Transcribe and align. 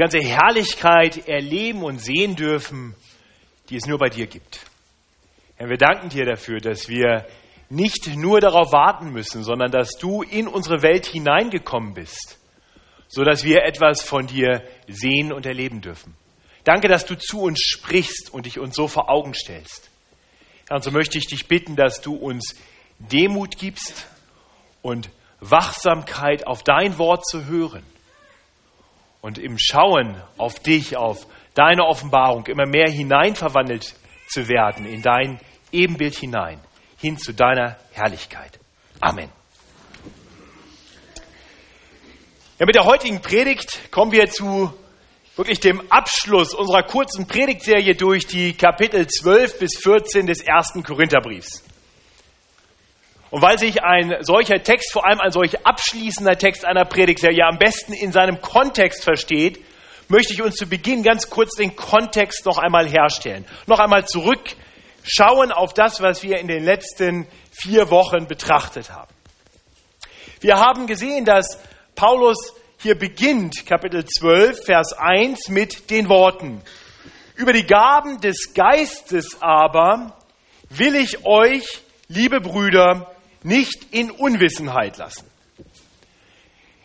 ganze 0.00 0.20
Herrlichkeit 0.20 1.28
erleben 1.28 1.82
und 1.82 1.98
sehen 1.98 2.34
dürfen, 2.34 2.94
die 3.68 3.76
es 3.76 3.86
nur 3.86 3.98
bei 3.98 4.08
dir 4.08 4.26
gibt. 4.26 4.60
Herr, 5.56 5.68
wir 5.68 5.76
danken 5.76 6.08
dir 6.08 6.24
dafür, 6.24 6.58
dass 6.58 6.88
wir 6.88 7.26
nicht 7.68 8.08
nur 8.16 8.40
darauf 8.40 8.72
warten 8.72 9.10
müssen, 9.10 9.44
sondern 9.44 9.70
dass 9.70 9.90
du 10.00 10.22
in 10.22 10.48
unsere 10.48 10.82
Welt 10.82 11.06
hineingekommen 11.06 11.92
bist, 11.92 12.38
so 13.08 13.24
dass 13.24 13.44
wir 13.44 13.62
etwas 13.64 14.02
von 14.02 14.26
dir 14.26 14.66
sehen 14.88 15.34
und 15.34 15.44
erleben 15.44 15.82
dürfen. 15.82 16.16
Danke, 16.64 16.88
dass 16.88 17.04
du 17.04 17.16
zu 17.16 17.42
uns 17.42 17.60
sprichst 17.60 18.32
und 18.32 18.46
dich 18.46 18.58
uns 18.58 18.74
so 18.74 18.88
vor 18.88 19.10
Augen 19.10 19.34
stellst. 19.34 19.90
Herr, 20.68 20.76
und 20.76 20.82
so 20.82 20.90
möchte 20.92 21.18
ich 21.18 21.26
dich 21.26 21.46
bitten, 21.46 21.76
dass 21.76 22.00
du 22.00 22.14
uns 22.14 22.56
Demut 22.98 23.58
gibst 23.58 24.06
und 24.80 25.10
Wachsamkeit 25.40 26.46
auf 26.46 26.62
dein 26.62 26.96
Wort 26.96 27.26
zu 27.26 27.44
hören 27.44 27.82
und 29.20 29.38
im 29.38 29.56
Schauen 29.58 30.20
auf 30.38 30.60
dich, 30.60 30.96
auf 30.96 31.26
deine 31.54 31.84
Offenbarung 31.84 32.46
immer 32.46 32.66
mehr 32.66 32.90
hineinverwandelt 32.90 33.94
zu 34.28 34.48
werden 34.48 34.86
in 34.86 35.02
dein 35.02 35.40
Ebenbild 35.72 36.16
hinein, 36.16 36.60
hin 36.98 37.18
zu 37.18 37.32
deiner 37.32 37.76
Herrlichkeit. 37.92 38.58
Amen. 39.00 39.30
Ja, 42.58 42.66
mit 42.66 42.74
der 42.74 42.84
heutigen 42.84 43.22
Predigt 43.22 43.90
kommen 43.90 44.12
wir 44.12 44.28
zu 44.30 44.72
wirklich 45.36 45.60
dem 45.60 45.90
Abschluss 45.90 46.52
unserer 46.52 46.82
kurzen 46.82 47.26
Predigtserie 47.26 47.94
durch 47.94 48.26
die 48.26 48.52
Kapitel 48.52 49.06
12 49.06 49.58
bis 49.58 49.78
14 49.82 50.26
des 50.26 50.42
ersten 50.42 50.82
Korintherbriefs. 50.82 51.64
Und 53.30 53.42
weil 53.42 53.58
sich 53.58 53.82
ein 53.82 54.16
solcher 54.22 54.62
Text, 54.62 54.92
vor 54.92 55.06
allem 55.06 55.20
ein 55.20 55.30
solch 55.30 55.64
abschließender 55.64 56.36
Text 56.36 56.64
einer 56.64 56.84
Predigtserie 56.84 57.44
am 57.46 57.58
besten 57.58 57.92
in 57.92 58.12
seinem 58.12 58.40
Kontext 58.40 59.04
versteht, 59.04 59.64
möchte 60.08 60.32
ich 60.32 60.42
uns 60.42 60.56
zu 60.56 60.66
Beginn 60.66 61.04
ganz 61.04 61.30
kurz 61.30 61.54
den 61.54 61.76
Kontext 61.76 62.44
noch 62.44 62.58
einmal 62.58 62.88
herstellen. 62.88 63.46
Noch 63.66 63.78
einmal 63.78 64.06
zurückschauen 64.06 65.52
auf 65.52 65.72
das, 65.72 66.00
was 66.00 66.24
wir 66.24 66.38
in 66.38 66.48
den 66.48 66.64
letzten 66.64 67.28
vier 67.52 67.90
Wochen 67.90 68.26
betrachtet 68.26 68.90
haben. 68.90 69.14
Wir 70.40 70.58
haben 70.58 70.88
gesehen, 70.88 71.24
dass 71.24 71.60
Paulus 71.94 72.54
hier 72.78 72.98
beginnt, 72.98 73.66
Kapitel 73.66 74.04
12, 74.04 74.64
Vers 74.64 74.92
1, 74.94 75.50
mit 75.50 75.90
den 75.90 76.08
Worten. 76.08 76.62
Über 77.36 77.52
die 77.52 77.66
Gaben 77.66 78.20
des 78.20 78.54
Geistes 78.54 79.40
aber 79.40 80.16
will 80.70 80.96
ich 80.96 81.24
euch, 81.24 81.82
liebe 82.08 82.40
Brüder, 82.40 83.14
nicht 83.42 83.92
in 83.92 84.10
Unwissenheit 84.10 84.98
lassen. 84.98 85.26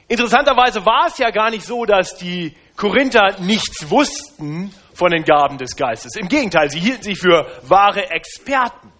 Interessanterweise 0.07 0.85
war 0.85 1.07
es 1.07 1.17
ja 1.17 1.31
gar 1.31 1.49
nicht 1.49 1.65
so, 1.65 1.85
dass 1.85 2.15
die 2.17 2.55
Korinther 2.77 3.39
nichts 3.39 3.89
wussten 3.89 4.73
von 4.93 5.11
den 5.11 5.23
Gaben 5.23 5.57
des 5.57 5.75
Geistes. 5.75 6.15
Im 6.15 6.27
Gegenteil, 6.27 6.69
sie 6.69 6.79
hielten 6.79 7.03
sich 7.03 7.19
für 7.19 7.47
wahre 7.63 8.11
Experten. 8.11 8.91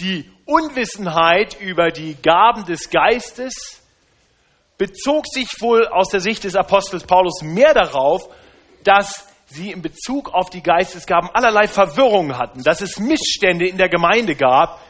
Die 0.00 0.30
Unwissenheit 0.46 1.60
über 1.60 1.90
die 1.90 2.16
Gaben 2.22 2.64
des 2.64 2.88
Geistes 2.88 3.82
bezog 4.78 5.26
sich 5.26 5.48
wohl 5.60 5.86
aus 5.88 6.08
der 6.08 6.20
Sicht 6.20 6.44
des 6.44 6.56
Apostels 6.56 7.04
Paulus 7.04 7.42
mehr 7.42 7.74
darauf, 7.74 8.28
dass 8.84 9.26
sie 9.46 9.72
in 9.72 9.82
Bezug 9.82 10.32
auf 10.32 10.50
die 10.50 10.62
Geistesgaben 10.62 11.30
allerlei 11.32 11.66
Verwirrungen 11.66 12.38
hatten, 12.38 12.62
dass 12.62 12.80
es 12.80 12.98
Missstände 12.98 13.66
in 13.66 13.76
der 13.76 13.88
Gemeinde 13.88 14.36
gab, 14.36 14.80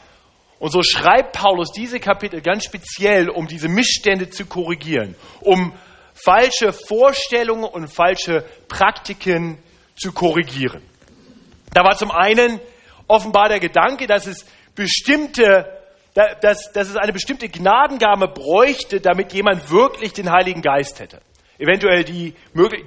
und 0.59 0.70
so 0.70 0.83
schreibt 0.83 1.33
Paulus 1.33 1.70
diese 1.70 2.01
Kapitel 2.01 2.41
ganz 2.41 2.64
speziell, 2.64 3.28
um 3.28 3.47
diese 3.47 3.69
Missstände 3.69 4.28
zu 4.28 4.47
korrigieren, 4.47 5.15
um 5.41 5.73
falsche 6.15 6.73
Vorstellungen 6.73 7.65
und 7.65 7.89
falsche 7.89 8.45
Praktiken 8.69 9.59
zu 9.97 10.12
korrigieren. 10.12 10.83
Da 11.73 11.84
war 11.84 11.97
zum 11.97 12.11
einen 12.11 12.61
offenbar 13.06 13.48
der 13.48 13.61
Gedanke, 13.61 14.06
dass 14.06 14.27
es 14.27 14.45
bestimmte 14.75 15.78
dass, 16.41 16.72
dass 16.72 16.88
es 16.88 16.97
eine 16.97 17.12
bestimmte 17.12 17.49
Gnadengabe 17.49 18.27
bräuchte, 18.28 19.00
damit 19.00 19.33
jemand 19.33 19.71
wirklich 19.71 20.12
den 20.15 20.33
Heiligen 20.33 20.62
Geist 20.62 20.99
hätte. 20.99 21.21
Eventuell 21.59 22.03
die, 22.03 22.34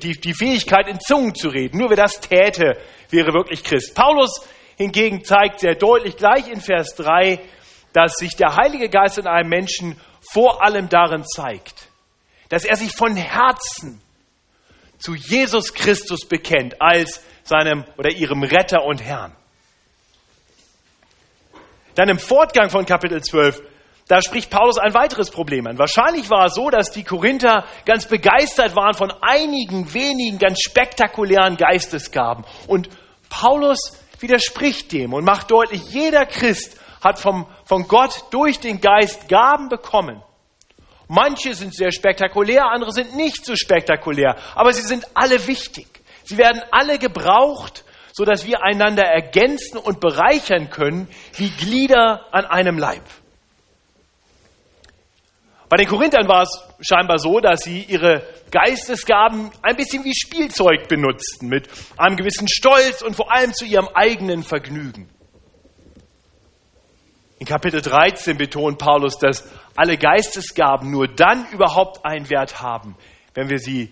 die, 0.01 0.19
die 0.19 0.33
Fähigkeit, 0.33 0.87
in 0.87 0.99
Zungen 0.99 1.33
zu 1.35 1.49
reden. 1.49 1.77
Nur 1.77 1.89
wer 1.89 1.97
das 1.97 2.19
täte, 2.19 2.77
wäre 3.09 3.33
wirklich 3.33 3.63
Christ. 3.63 3.95
Paulus 3.95 4.45
hingegen 4.77 5.23
zeigt 5.23 5.59
sehr 5.59 5.75
deutlich 5.75 6.17
gleich 6.17 6.49
in 6.49 6.59
Vers 6.59 6.95
3, 6.95 7.39
dass 7.93 8.13
sich 8.15 8.35
der 8.35 8.55
Heilige 8.55 8.89
Geist 8.89 9.17
in 9.17 9.27
einem 9.27 9.49
Menschen 9.49 9.99
vor 10.31 10.63
allem 10.63 10.89
darin 10.89 11.25
zeigt, 11.25 11.89
dass 12.49 12.63
er 12.63 12.75
sich 12.75 12.95
von 12.95 13.15
Herzen 13.15 14.01
zu 14.99 15.15
Jesus 15.15 15.73
Christus 15.73 16.27
bekennt 16.27 16.81
als 16.81 17.21
seinem 17.43 17.85
oder 17.97 18.11
ihrem 18.11 18.43
Retter 18.43 18.83
und 18.83 19.03
Herrn. 19.03 19.35
Dann 21.95 22.07
im 22.07 22.19
Fortgang 22.19 22.69
von 22.69 22.85
Kapitel 22.85 23.21
12, 23.21 23.61
da 24.07 24.21
spricht 24.21 24.49
Paulus 24.49 24.77
ein 24.77 24.93
weiteres 24.93 25.31
Problem 25.31 25.67
an. 25.67 25.77
Wahrscheinlich 25.77 26.29
war 26.29 26.45
es 26.45 26.53
so, 26.53 26.69
dass 26.69 26.91
die 26.91 27.03
Korinther 27.03 27.65
ganz 27.85 28.05
begeistert 28.05 28.75
waren 28.75 28.93
von 28.93 29.11
einigen 29.21 29.93
wenigen 29.93 30.37
ganz 30.37 30.59
spektakulären 30.61 31.57
Geistesgaben. 31.57 32.45
Und 32.67 32.89
Paulus 33.29 33.97
widerspricht 34.19 34.91
dem 34.91 35.13
und 35.13 35.25
macht 35.25 35.51
deutlich, 35.51 35.81
jeder 35.89 36.25
Christ 36.25 36.79
hat 37.03 37.19
vom, 37.19 37.47
von 37.71 37.87
Gott 37.87 38.25
durch 38.31 38.59
den 38.59 38.81
Geist 38.81 39.29
Gaben 39.29 39.69
bekommen. 39.69 40.21
Manche 41.07 41.55
sind 41.55 41.73
sehr 41.73 41.93
spektakulär, 41.93 42.65
andere 42.65 42.91
sind 42.91 43.15
nicht 43.15 43.45
so 43.45 43.55
spektakulär, 43.55 44.35
aber 44.55 44.73
sie 44.73 44.81
sind 44.81 45.07
alle 45.13 45.47
wichtig. 45.47 45.87
Sie 46.25 46.37
werden 46.37 46.61
alle 46.71 46.99
gebraucht, 46.99 47.85
sodass 48.11 48.45
wir 48.45 48.61
einander 48.61 49.03
ergänzen 49.03 49.77
und 49.77 50.01
bereichern 50.01 50.69
können 50.69 51.07
wie 51.37 51.49
Glieder 51.49 52.25
an 52.33 52.43
einem 52.43 52.77
Leib. 52.77 53.03
Bei 55.69 55.77
den 55.77 55.87
Korinthern 55.87 56.27
war 56.27 56.41
es 56.41 56.61
scheinbar 56.81 57.19
so, 57.19 57.39
dass 57.39 57.61
sie 57.61 57.83
ihre 57.83 58.27
Geistesgaben 58.51 59.49
ein 59.61 59.77
bisschen 59.77 60.03
wie 60.03 60.13
Spielzeug 60.13 60.89
benutzten, 60.89 61.47
mit 61.47 61.69
einem 61.95 62.17
gewissen 62.17 62.49
Stolz 62.49 63.01
und 63.01 63.15
vor 63.15 63.31
allem 63.31 63.53
zu 63.53 63.63
ihrem 63.63 63.87
eigenen 63.93 64.43
Vergnügen. 64.43 65.09
In 67.41 67.47
Kapitel 67.47 67.81
13 67.81 68.37
betont 68.37 68.77
Paulus, 68.77 69.17
dass 69.17 69.43
alle 69.75 69.97
Geistesgaben 69.97 70.91
nur 70.91 71.07
dann 71.07 71.47
überhaupt 71.49 72.05
einen 72.05 72.29
Wert 72.29 72.61
haben, 72.61 72.95
wenn 73.33 73.49
wir 73.49 73.57
sie 73.57 73.91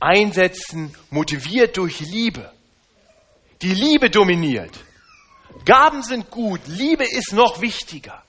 einsetzen, 0.00 0.92
motiviert 1.08 1.76
durch 1.76 2.00
Liebe. 2.00 2.50
Die 3.62 3.72
Liebe 3.72 4.10
dominiert. 4.10 4.72
Gaben 5.64 6.02
sind 6.02 6.28
gut, 6.32 6.58
Liebe 6.66 7.04
ist 7.04 7.32
noch 7.32 7.60
wichtiger, 7.60 8.20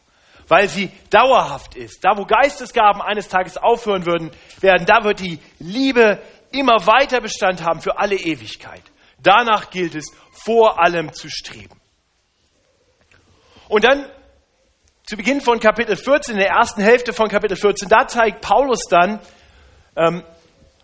weil 0.48 0.68
sie 0.68 0.92
dauerhaft 1.10 1.74
ist. 1.74 2.06
Da, 2.06 2.16
wo 2.16 2.26
Geistesgaben 2.26 3.02
eines 3.02 3.28
Tages 3.28 3.58
aufhören 3.58 4.06
würden, 4.06 4.30
werden, 4.60 4.86
da 4.86 5.04
wird 5.04 5.20
die 5.20 5.40
Liebe 5.58 6.22
immer 6.52 6.86
weiter 6.86 7.22
Bestand 7.22 7.64
haben 7.64 7.82
für 7.82 7.98
alle 7.98 8.18
Ewigkeit. 8.18 8.84
Danach 9.18 9.72
gilt 9.72 9.96
es, 9.96 10.06
vor 10.32 10.80
allem 10.80 11.12
zu 11.12 11.28
streben. 11.28 11.76
Und 13.68 13.84
dann 13.84 14.06
zu 15.10 15.18
Beginn 15.18 15.42
von 15.42 15.60
Kapitel 15.60 15.96
14, 15.96 16.36
in 16.36 16.40
der 16.40 16.52
ersten 16.52 16.84
Hälfte 16.84 17.14
von 17.14 17.30
Kapitel 17.30 17.58
14, 17.58 17.90
da 17.90 18.08
zeigt 18.08 18.42
Paulus 18.42 18.82
dann 18.92 19.20
ähm, 19.96 20.24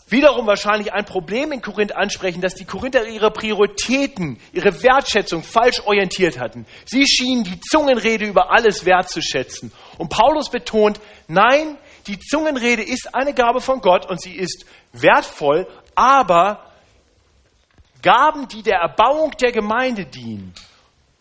wiederum 0.10 0.48
wahrscheinlich 0.48 0.92
ein 0.92 1.06
Problem 1.06 1.52
in 1.52 1.62
Korinth 1.62 1.96
ansprechen, 1.96 2.42
dass 2.42 2.56
die 2.56 2.66
Korinther 2.66 3.06
ihre 3.08 3.30
Prioritäten, 3.30 4.40
ihre 4.52 4.82
Wertschätzung 4.82 5.44
falsch 5.44 5.80
orientiert 5.86 6.40
hatten. 6.40 6.66
Sie 6.86 7.06
schienen 7.06 7.44
die 7.44 7.60
Zungenrede 7.60 8.26
über 8.26 8.52
alles 8.52 8.84
wertzuschätzen. 8.84 9.72
Und 10.00 10.10
Paulus 10.10 10.50
betont, 10.50 11.00
nein, 11.28 11.78
die 12.08 12.18
Zungenrede 12.18 12.82
ist 12.82 13.14
eine 13.14 13.36
Gabe 13.36 13.62
von 13.62 13.80
Gott 13.80 14.10
und 14.10 14.20
sie 14.20 14.34
ist 14.34 14.66
wertvoll, 14.92 15.68
aber 15.94 16.72
Gaben, 18.02 18.48
die 18.48 18.64
der 18.64 18.80
Erbauung 18.80 19.34
der 19.40 19.52
Gemeinde 19.52 20.06
dienen, 20.08 20.56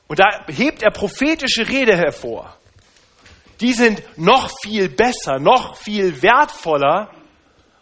und 0.07 0.19
da 0.19 0.47
hebt 0.47 0.83
er 0.83 0.91
prophetische 0.91 1.69
Rede 1.69 1.99
hervor, 1.99 2.57
die 3.61 3.73
sind 3.73 4.03
noch 4.17 4.51
viel 4.63 4.89
besser, 4.89 5.39
noch 5.39 5.77
viel 5.77 6.23
wertvoller, 6.23 7.11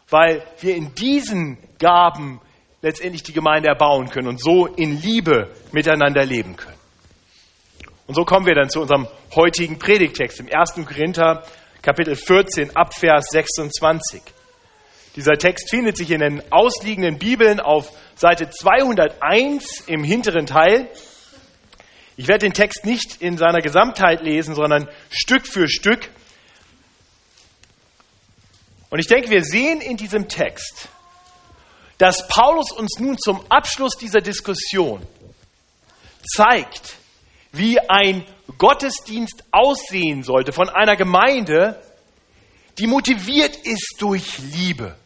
weil 0.09 0.45
wir 0.61 0.77
in 0.77 0.95
diesen 0.95 1.59
Gaben 1.79 2.41
letztendlich 2.83 3.23
die 3.23 3.33
Gemeinde 3.33 3.69
erbauen 3.69 4.11
können 4.11 4.29
und 4.29 4.41
so 4.41 4.67
in 4.67 5.01
Liebe 5.01 5.51
miteinander 5.73 6.25
leben 6.25 6.57
können. 6.57 6.79
Und 8.07 8.15
so 8.15 8.25
kommen 8.25 8.47
wir 8.47 8.55
dann 8.55 8.69
zu 8.69 8.81
unserem 8.81 9.07
heutigen 9.35 9.79
Predigtext 9.79 10.41
im 10.41 10.49
1. 10.53 10.75
Korinther 10.87 11.45
Kapitel 11.81 12.15
14 12.15 12.77
Abvers 12.77 13.27
26. 13.31 14.21
Dieser 15.17 15.35
Text 15.35 15.71
findet 15.71 15.97
sich 15.97 16.11
in 16.11 16.21
den 16.21 16.43
ausliegenden 16.53 17.19
Bibeln 17.19 17.61
auf 17.61 17.91
Seite 18.15 18.51
201 18.51 19.85
im 19.87 20.05
hinteren 20.05 20.47
Teil. 20.47 20.89
Ich 22.17 22.29
werde 22.29 22.47
den 22.47 22.53
Text 22.53 22.85
nicht 22.85 23.23
in 23.23 23.39
seiner 23.39 23.61
Gesamtheit 23.61 24.23
lesen, 24.23 24.55
sondern 24.55 24.89
Stück 25.11 25.47
für 25.47 25.69
Stück. 25.69 26.11
Und 28.91 28.99
ich 28.99 29.07
denke, 29.07 29.31
wir 29.31 29.43
sehen 29.43 29.81
in 29.81 29.97
diesem 29.97 30.29
Text, 30.29 30.89
dass 31.97 32.29
Paulus 32.29 32.73
uns 32.73 32.99
nun 32.99 33.17
zum 33.17 33.45
Abschluss 33.49 33.97
dieser 33.97 34.21
Diskussion 34.21 35.07
zeigt, 36.25 36.97
wie 37.53 37.81
ein 37.81 38.25
Gottesdienst 38.59 39.45
aussehen 39.51 40.23
sollte 40.23 40.53
von 40.53 40.69
einer 40.69 40.97
Gemeinde, 40.97 41.81
die 42.79 42.87
motiviert 42.87 43.57
ist 43.57 43.97
durch 43.99 44.39
Liebe 44.39 44.97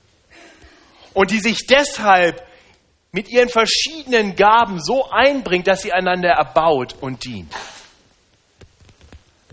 und 1.14 1.31
die 1.31 1.41
sich 1.41 1.67
deshalb 1.67 2.47
mit 3.16 3.30
ihren 3.30 3.48
verschiedenen 3.48 4.36
Gaben 4.36 4.78
so 4.78 5.08
einbringt, 5.10 5.66
dass 5.66 5.80
sie 5.80 5.90
einander 5.90 6.32
erbaut 6.32 6.96
und 7.00 7.24
dient. 7.24 7.50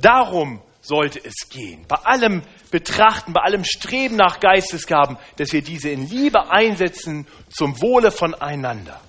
Darum 0.01 0.61
sollte 0.81 1.23
es 1.23 1.47
gehen. 1.49 1.85
Bei 1.87 1.95
allem 1.95 2.43
Betrachten, 2.71 3.31
bei 3.31 3.39
allem 3.39 3.63
Streben 3.63 4.17
nach 4.17 4.41
Geistesgaben, 4.41 5.17
dass 5.37 5.53
wir 5.53 5.61
diese 5.61 5.89
in 5.91 6.09
Liebe 6.09 6.51
einsetzen 6.51 7.25
zum 7.47 7.81
Wohle 7.81 8.11
voneinander. 8.11 8.99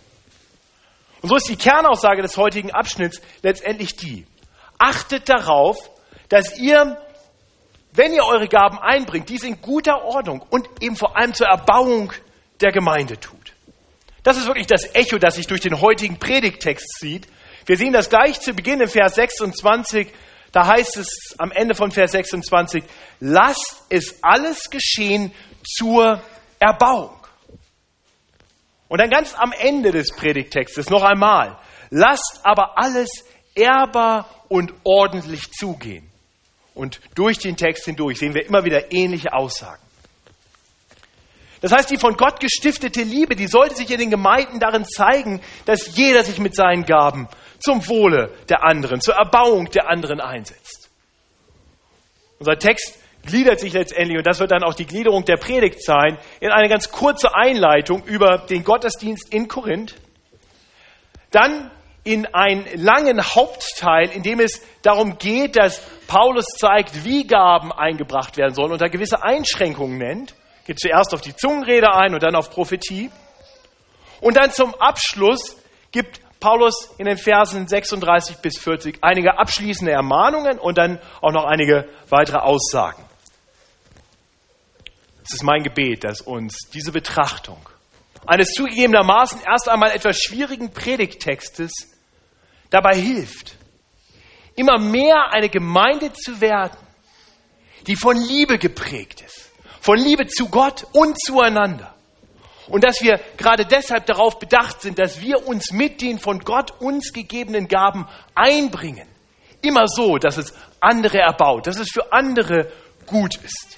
Und 1.21 1.31
so 1.31 1.35
ist 1.35 1.49
die 1.49 1.57
Kernaussage 1.57 2.23
des 2.23 2.37
heutigen 2.37 2.71
Abschnitts 2.71 3.21
letztendlich 3.43 3.97
die. 3.97 4.25
Achtet 4.79 5.29
darauf, 5.29 5.79
dass 6.29 6.57
ihr, 6.61 6.97
wenn 7.93 8.13
ihr 8.13 8.25
eure 8.25 8.47
Gaben 8.47 8.79
einbringt, 8.79 9.29
dies 9.31 9.43
in 9.43 9.61
guter 9.61 10.05
Ordnung 10.05 10.47
und 10.49 10.69
eben 10.81 10.95
vor 10.95 11.17
allem 11.17 11.35
zur 11.35 11.49
Erbauung 11.49 12.13
der 12.61 12.71
Gemeinde 12.71 13.19
tut. 13.19 13.44
Das 14.25 14.39
ist 14.39 14.47
wirklich 14.47 14.67
das 14.67 14.95
Echo, 14.95 15.19
das 15.19 15.37
sich 15.37 15.47
durch 15.47 15.61
den 15.61 15.81
heutigen 15.81 16.19
Predigttext 16.19 16.99
zieht. 16.99 17.29
Wir 17.67 17.77
sehen 17.77 17.93
das 17.93 18.09
gleich 18.09 18.41
zu 18.41 18.55
Beginn 18.55 18.81
im 18.81 18.89
Vers 18.89 19.15
26. 19.15 20.09
Da 20.51 20.67
heißt 20.67 20.97
es 20.97 21.35
am 21.39 21.53
Ende 21.53 21.75
von 21.75 21.91
Vers 21.91 22.13
26, 22.13 22.85
lasst 23.21 23.85
es 23.91 24.23
alles 24.23 24.71
geschehen 24.71 25.33
zur 25.63 26.23
Erbauung. 26.59 27.17
Und 28.89 29.01
dann 29.01 29.11
ganz 29.11 29.35
am 29.35 29.53
Ende 29.53 29.91
des 29.91 30.13
Predigttextes 30.13 30.89
noch 30.89 31.03
einmal, 31.03 31.59
lasst 31.91 32.41
aber 32.45 32.79
alles 32.79 33.11
ehrbar 33.55 34.29
und 34.49 34.73
ordentlich 34.85 35.51
zugehen. 35.51 36.11
Und 36.75 37.01
durch 37.15 37.39
den 37.39 37.57
Text 37.57 37.85
hindurch 37.85 38.19
sehen 38.19 38.35
wir 38.35 38.47
immer 38.47 38.65
wieder 38.65 38.93
ähnliche 38.93 39.33
Aussagen. 39.33 39.83
Das 41.65 41.73
heißt, 41.73 41.91
die 41.91 41.97
von 41.97 42.19
Gott 42.19 42.41
gestiftete 42.41 43.05
Liebe, 43.05 43.37
die 43.37 43.47
sollte 43.47 43.77
sich 43.77 43.91
in 43.91 43.99
den 43.99 44.11
Gemeinden 44.11 44.61
darin 44.61 44.85
zeigen, 44.85 45.41
dass 45.65 45.97
jeder 45.97 46.23
sich 46.23 46.39
mit 46.39 46.55
seinen 46.55 46.85
Gaben 46.85 47.27
zum 47.59 47.89
Wohle 47.89 48.31
der 48.51 48.65
anderen, 48.65 49.01
zur 49.01 49.15
Erbauung 49.15 49.71
der 49.71 49.89
anderen 49.89 50.21
einsetzt. 50.21 50.91
Unser 52.39 52.59
Text 52.59 52.99
gliedert 53.25 53.61
sich 53.61 53.73
letztendlich, 53.73 54.19
und 54.19 54.27
das 54.27 54.41
wird 54.41 54.51
dann 54.51 54.63
auch 54.63 54.75
die 54.75 54.85
Gliederung 54.85 55.25
der 55.25 55.39
Predigt 55.39 55.83
sein, 55.83 56.19
in 56.41 56.51
eine 56.51 56.69
ganz 56.69 56.91
kurze 56.91 57.35
Einleitung 57.35 58.05
über 58.05 58.45
den 58.47 58.63
Gottesdienst 58.63 59.33
in 59.33 59.49
Korinth, 59.49 59.95
dann 61.31 61.71
in 62.03 62.27
einen 62.27 62.67
langen 62.75 63.25
Hauptteil, 63.25 64.11
in 64.11 64.23
dem 64.23 64.39
es 64.39 64.61
darum 64.83 65.17
geht, 65.17 65.57
dass 65.57 65.81
Paulus 66.09 66.45
zeigt, 66.45 67.07
wie 67.07 67.27
Gaben 67.27 67.73
eingebracht 67.73 68.37
werden 68.37 68.53
sollen 68.53 68.73
und 68.73 68.83
da 68.83 68.89
gewisse 68.89 69.23
Einschränkungen 69.23 69.97
nennt 69.97 70.35
geht 70.65 70.81
zuerst 70.81 71.15
auf 71.15 71.21
die 71.21 71.35
Zungenrede 71.37 71.93
ein 71.95 72.15
und 72.15 72.23
dann 72.23 72.35
auf 72.35 72.51
Prophetie. 72.51 73.11
Und 74.21 74.37
dann 74.37 74.51
zum 74.51 74.75
Abschluss 74.77 75.57
gibt 75.93 76.21
Paulus 76.41 76.91
in 76.99 77.07
den 77.07 77.17
Versen 77.17 77.67
36 77.67 78.37
bis 78.39 78.59
40 78.59 78.99
einige 79.01 79.39
abschließende 79.39 79.93
Ermahnungen 79.93 80.59
und 80.59 80.77
dann 80.77 81.01
auch 81.21 81.33
noch 81.33 81.45
einige 81.45 81.89
weitere 82.11 82.39
Aussagen. 82.39 83.03
Es 85.25 85.33
ist 85.33 85.43
mein 85.43 85.63
Gebet, 85.63 86.05
dass 86.05 86.21
uns 86.21 86.69
diese 86.73 86.93
Betrachtung 86.93 87.59
eines 88.27 88.53
zugegebenermaßen 88.53 89.41
erst 89.47 89.69
einmal 89.69 89.91
etwas 89.91 90.19
schwierigen 90.19 90.71
Predigttextes 90.71 91.73
dabei 92.71 92.97
hilft, 92.97 93.57
immer 94.55 94.79
mehr 94.79 95.33
eine 95.33 95.49
Gemeinde 95.49 96.13
zu 96.13 96.41
werden, 96.41 96.77
die 97.87 97.97
von 97.97 98.17
Liebe 98.17 98.59
geprägt 98.59 99.23
ist, 99.23 99.51
von 99.85 99.99
Liebe 99.99 100.27
zu 100.27 100.49
Gott 100.49 100.87
und 100.93 101.21
zueinander. 101.21 101.95
Und 102.69 102.85
dass 102.85 103.03
wir 103.03 103.21
gerade 103.37 103.67
deshalb 103.67 104.07
darauf 104.07 104.39
bedacht 104.39 104.81
sind, 104.81 104.99
dass 104.99 105.21
wir 105.21 105.47
uns 105.47 105.73
mit 105.73 106.01
den 106.01 106.19
von 106.19 106.39
Gott 106.39 106.71
uns 106.81 107.13
gegebenen 107.13 107.69
Gaben 107.69 108.09
einbringen. 108.35 109.07
Immer 109.61 109.87
so, 109.87 110.17
dass 110.17 110.39
es 110.39 110.55
andere 110.81 111.19
erbaut, 111.19 111.67
dass 111.67 111.79
es 111.79 111.91
für 111.93 112.15
andere 112.15 112.73
gut 113.05 113.37
ist. 113.45 113.77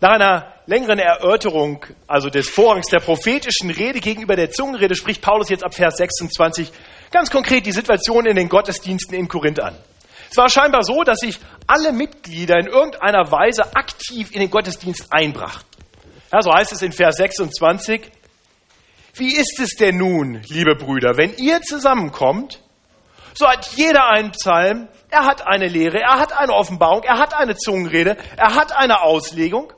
Nach 0.00 0.12
einer 0.12 0.54
längeren 0.64 0.98
Erörterung, 0.98 1.84
also 2.06 2.30
des 2.30 2.48
Vorrangs 2.48 2.86
der 2.86 3.00
prophetischen 3.00 3.68
Rede 3.68 4.00
gegenüber 4.00 4.36
der 4.36 4.50
Zungenrede, 4.50 4.94
spricht 4.94 5.20
Paulus 5.20 5.50
jetzt 5.50 5.64
ab 5.64 5.74
Vers 5.74 5.98
26 5.98 6.72
ganz 7.10 7.30
konkret 7.30 7.66
die 7.66 7.72
Situation 7.72 8.24
in 8.24 8.36
den 8.36 8.48
Gottesdiensten 8.48 9.14
in 9.14 9.28
Korinth 9.28 9.60
an. 9.60 9.76
Es 10.30 10.36
war 10.36 10.48
scheinbar 10.48 10.82
so, 10.82 11.02
dass 11.02 11.18
sich 11.18 11.38
alle 11.66 11.92
Mitglieder 11.92 12.58
in 12.58 12.66
irgendeiner 12.66 13.30
Weise 13.30 13.74
aktiv 13.74 14.30
in 14.32 14.40
den 14.40 14.50
Gottesdienst 14.50 15.06
einbrachten. 15.10 15.66
Ja, 16.32 16.42
so 16.42 16.52
heißt 16.52 16.72
es 16.72 16.82
in 16.82 16.92
Vers 16.92 17.16
26. 17.16 18.10
Wie 19.14 19.34
ist 19.34 19.58
es 19.60 19.70
denn 19.78 19.96
nun, 19.96 20.42
liebe 20.48 20.74
Brüder, 20.74 21.16
wenn 21.16 21.34
ihr 21.36 21.62
zusammenkommt, 21.62 22.60
so 23.34 23.48
hat 23.48 23.66
jeder 23.74 24.08
einen 24.08 24.32
Psalm, 24.32 24.88
er 25.10 25.24
hat 25.24 25.46
eine 25.46 25.68
Lehre, 25.68 26.00
er 26.00 26.18
hat 26.18 26.32
eine 26.38 26.52
Offenbarung, 26.52 27.02
er 27.04 27.18
hat 27.18 27.34
eine 27.34 27.56
Zungenrede, 27.56 28.16
er 28.36 28.54
hat 28.54 28.76
eine 28.76 29.02
Auslegung. 29.02 29.72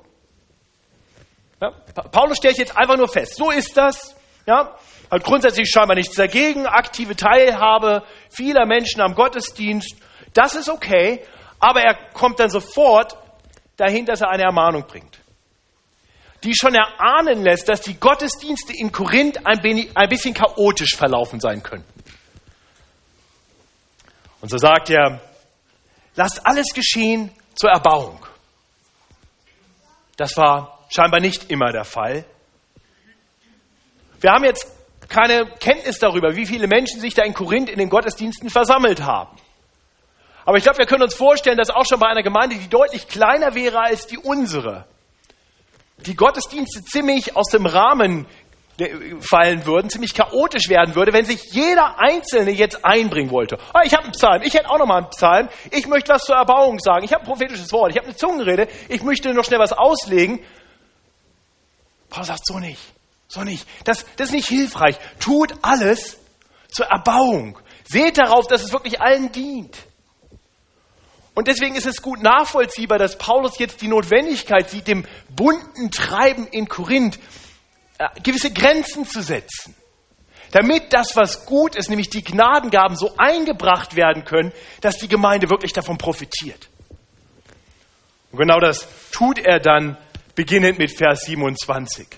Ja, 1.60 1.70
Paulus 2.10 2.38
stellt 2.38 2.58
jetzt 2.58 2.76
einfach 2.76 2.96
nur 2.96 3.08
fest, 3.08 3.36
so 3.36 3.50
ist 3.50 3.76
das. 3.76 4.16
Ja, 4.46 4.76
hat 5.10 5.24
grundsätzlich 5.24 5.68
scheinbar 5.70 5.96
nichts 5.96 6.16
dagegen, 6.16 6.66
aktive 6.66 7.16
Teilhabe 7.16 8.02
vieler 8.30 8.66
Menschen 8.66 9.00
am 9.00 9.14
Gottesdienst 9.14 9.96
das 10.34 10.54
ist 10.54 10.68
okay, 10.68 11.22
aber 11.58 11.80
er 11.82 12.12
kommt 12.12 12.40
dann 12.40 12.50
sofort 12.50 13.16
dahin, 13.76 14.04
dass 14.04 14.20
er 14.20 14.30
eine 14.30 14.44
Ermahnung 14.44 14.86
bringt, 14.86 15.18
die 16.44 16.54
schon 16.54 16.74
erahnen 16.74 17.42
lässt, 17.42 17.68
dass 17.68 17.80
die 17.80 17.98
Gottesdienste 17.98 18.72
in 18.72 18.92
Korinth 18.92 19.46
ein 19.46 20.08
bisschen 20.08 20.34
chaotisch 20.34 20.96
verlaufen 20.96 21.40
sein 21.40 21.62
könnten. 21.62 21.92
Und 24.40 24.48
so 24.50 24.58
sagt 24.58 24.90
er, 24.90 25.20
lasst 26.14 26.46
alles 26.46 26.66
geschehen 26.74 27.30
zur 27.54 27.70
Erbauung. 27.70 28.24
Das 30.16 30.36
war 30.36 30.86
scheinbar 30.88 31.20
nicht 31.20 31.50
immer 31.50 31.72
der 31.72 31.84
Fall. 31.84 32.24
Wir 34.20 34.30
haben 34.30 34.44
jetzt 34.44 34.66
keine 35.08 35.46
Kenntnis 35.58 35.98
darüber, 35.98 36.36
wie 36.36 36.46
viele 36.46 36.66
Menschen 36.66 37.00
sich 37.00 37.14
da 37.14 37.22
in 37.22 37.34
Korinth 37.34 37.70
in 37.70 37.78
den 37.78 37.88
Gottesdiensten 37.88 38.50
versammelt 38.50 39.02
haben. 39.02 39.36
Aber 40.48 40.56
ich 40.56 40.62
glaube, 40.62 40.78
wir 40.78 40.86
können 40.86 41.02
uns 41.02 41.14
vorstellen, 41.14 41.58
dass 41.58 41.68
auch 41.68 41.84
schon 41.84 42.00
bei 42.00 42.06
einer 42.06 42.22
Gemeinde, 42.22 42.56
die 42.56 42.70
deutlich 42.70 43.06
kleiner 43.06 43.54
wäre 43.54 43.80
als 43.80 44.06
die 44.06 44.16
unsere, 44.16 44.86
die 46.06 46.16
Gottesdienste 46.16 46.82
ziemlich 46.86 47.36
aus 47.36 47.50
dem 47.50 47.66
Rahmen 47.66 48.24
fallen 49.20 49.66
würden, 49.66 49.90
ziemlich 49.90 50.14
chaotisch 50.14 50.70
werden 50.70 50.94
würde, 50.94 51.12
wenn 51.12 51.26
sich 51.26 51.52
jeder 51.52 52.00
Einzelne 52.00 52.50
jetzt 52.50 52.82
einbringen 52.82 53.30
wollte. 53.30 53.58
Oh, 53.74 53.80
ich 53.84 53.92
habe 53.92 54.04
einen 54.04 54.12
Psalm, 54.12 54.40
ich 54.40 54.54
hätte 54.54 54.70
auch 54.70 54.78
noch 54.78 54.86
mal 54.86 54.96
einen 54.96 55.10
Psalm, 55.10 55.50
ich 55.70 55.86
möchte 55.86 56.14
was 56.14 56.22
zur 56.22 56.36
Erbauung 56.36 56.78
sagen, 56.78 57.04
ich 57.04 57.12
habe 57.12 57.24
ein 57.24 57.28
prophetisches 57.28 57.70
Wort, 57.70 57.90
ich 57.90 57.98
habe 57.98 58.06
eine 58.06 58.16
Zungenrede, 58.16 58.68
ich 58.88 59.02
möchte 59.02 59.34
noch 59.34 59.44
schnell 59.44 59.60
was 59.60 59.74
auslegen. 59.74 60.40
Paulus 62.08 62.28
sagt 62.28 62.46
so 62.46 62.58
nicht, 62.58 62.80
so 63.26 63.42
nicht. 63.42 63.68
Das, 63.84 64.06
das 64.16 64.28
ist 64.28 64.34
nicht 64.34 64.48
hilfreich. 64.48 64.96
Tut 65.20 65.52
alles 65.60 66.16
zur 66.70 66.86
Erbauung. 66.86 67.58
Seht 67.84 68.16
darauf, 68.16 68.46
dass 68.46 68.64
es 68.64 68.72
wirklich 68.72 69.02
allen 69.02 69.30
dient. 69.30 69.76
Und 71.38 71.46
deswegen 71.46 71.76
ist 71.76 71.86
es 71.86 72.02
gut 72.02 72.20
nachvollziehbar, 72.20 72.98
dass 72.98 73.16
Paulus 73.16 73.60
jetzt 73.60 73.80
die 73.80 73.86
Notwendigkeit 73.86 74.68
sieht, 74.68 74.88
dem 74.88 75.06
bunten 75.28 75.92
Treiben 75.92 76.48
in 76.48 76.66
Korinth 76.66 77.16
äh, 77.98 78.08
gewisse 78.24 78.52
Grenzen 78.52 79.06
zu 79.06 79.22
setzen. 79.22 79.76
Damit 80.50 80.92
das, 80.92 81.14
was 81.14 81.46
gut 81.46 81.76
ist, 81.76 81.90
nämlich 81.90 82.10
die 82.10 82.24
Gnadengaben 82.24 82.96
so 82.96 83.14
eingebracht 83.18 83.94
werden 83.94 84.24
können, 84.24 84.50
dass 84.80 84.96
die 84.96 85.06
Gemeinde 85.06 85.48
wirklich 85.48 85.72
davon 85.72 85.96
profitiert. 85.96 86.68
Und 88.32 88.40
genau 88.40 88.58
das 88.58 88.88
tut 89.12 89.38
er 89.38 89.60
dann 89.60 89.96
beginnend 90.34 90.80
mit 90.80 90.90
Vers 90.90 91.20
27. 91.20 92.08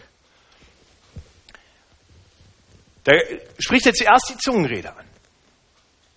Da 3.04 3.12
spricht 3.58 3.84
er 3.84 3.92
zuerst 3.92 4.30
die 4.30 4.38
Zungenrede 4.38 4.96
an. 4.96 5.04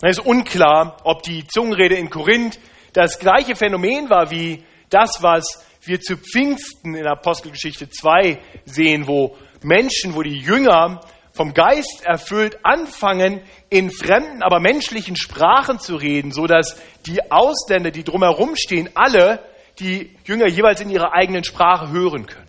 Es 0.01 0.19
ist 0.19 0.25
unklar, 0.25 1.01
ob 1.03 1.23
die 1.23 1.45
Zungenrede 1.45 1.95
in 1.95 2.09
Korinth 2.09 2.57
das 2.93 3.19
gleiche 3.19 3.55
Phänomen 3.55 4.09
war 4.09 4.31
wie 4.31 4.63
das, 4.89 5.09
was 5.21 5.65
wir 5.81 5.99
zu 5.99 6.15
Pfingsten 6.17 6.95
in 6.95 7.05
Apostelgeschichte 7.05 7.89
2 7.89 8.39
sehen, 8.65 9.07
wo 9.07 9.35
Menschen, 9.61 10.15
wo 10.15 10.21
die 10.21 10.39
Jünger 10.39 11.01
vom 11.33 11.53
Geist 11.53 12.03
erfüllt 12.05 12.59
anfangen, 12.63 13.41
in 13.69 13.89
fremden, 13.91 14.43
aber 14.43 14.59
menschlichen 14.59 15.15
Sprachen 15.15 15.79
zu 15.79 15.95
reden, 15.95 16.31
so 16.31 16.45
dass 16.45 16.79
die 17.07 17.31
Ausländer, 17.31 17.89
die 17.89 18.03
drumherum 18.03 18.55
stehen, 18.55 18.89
alle 18.93 19.43
die 19.79 20.15
Jünger 20.25 20.47
jeweils 20.47 20.79
in 20.79 20.91
ihrer 20.91 21.13
eigenen 21.13 21.43
Sprache 21.43 21.89
hören 21.91 22.27
können. 22.27 22.43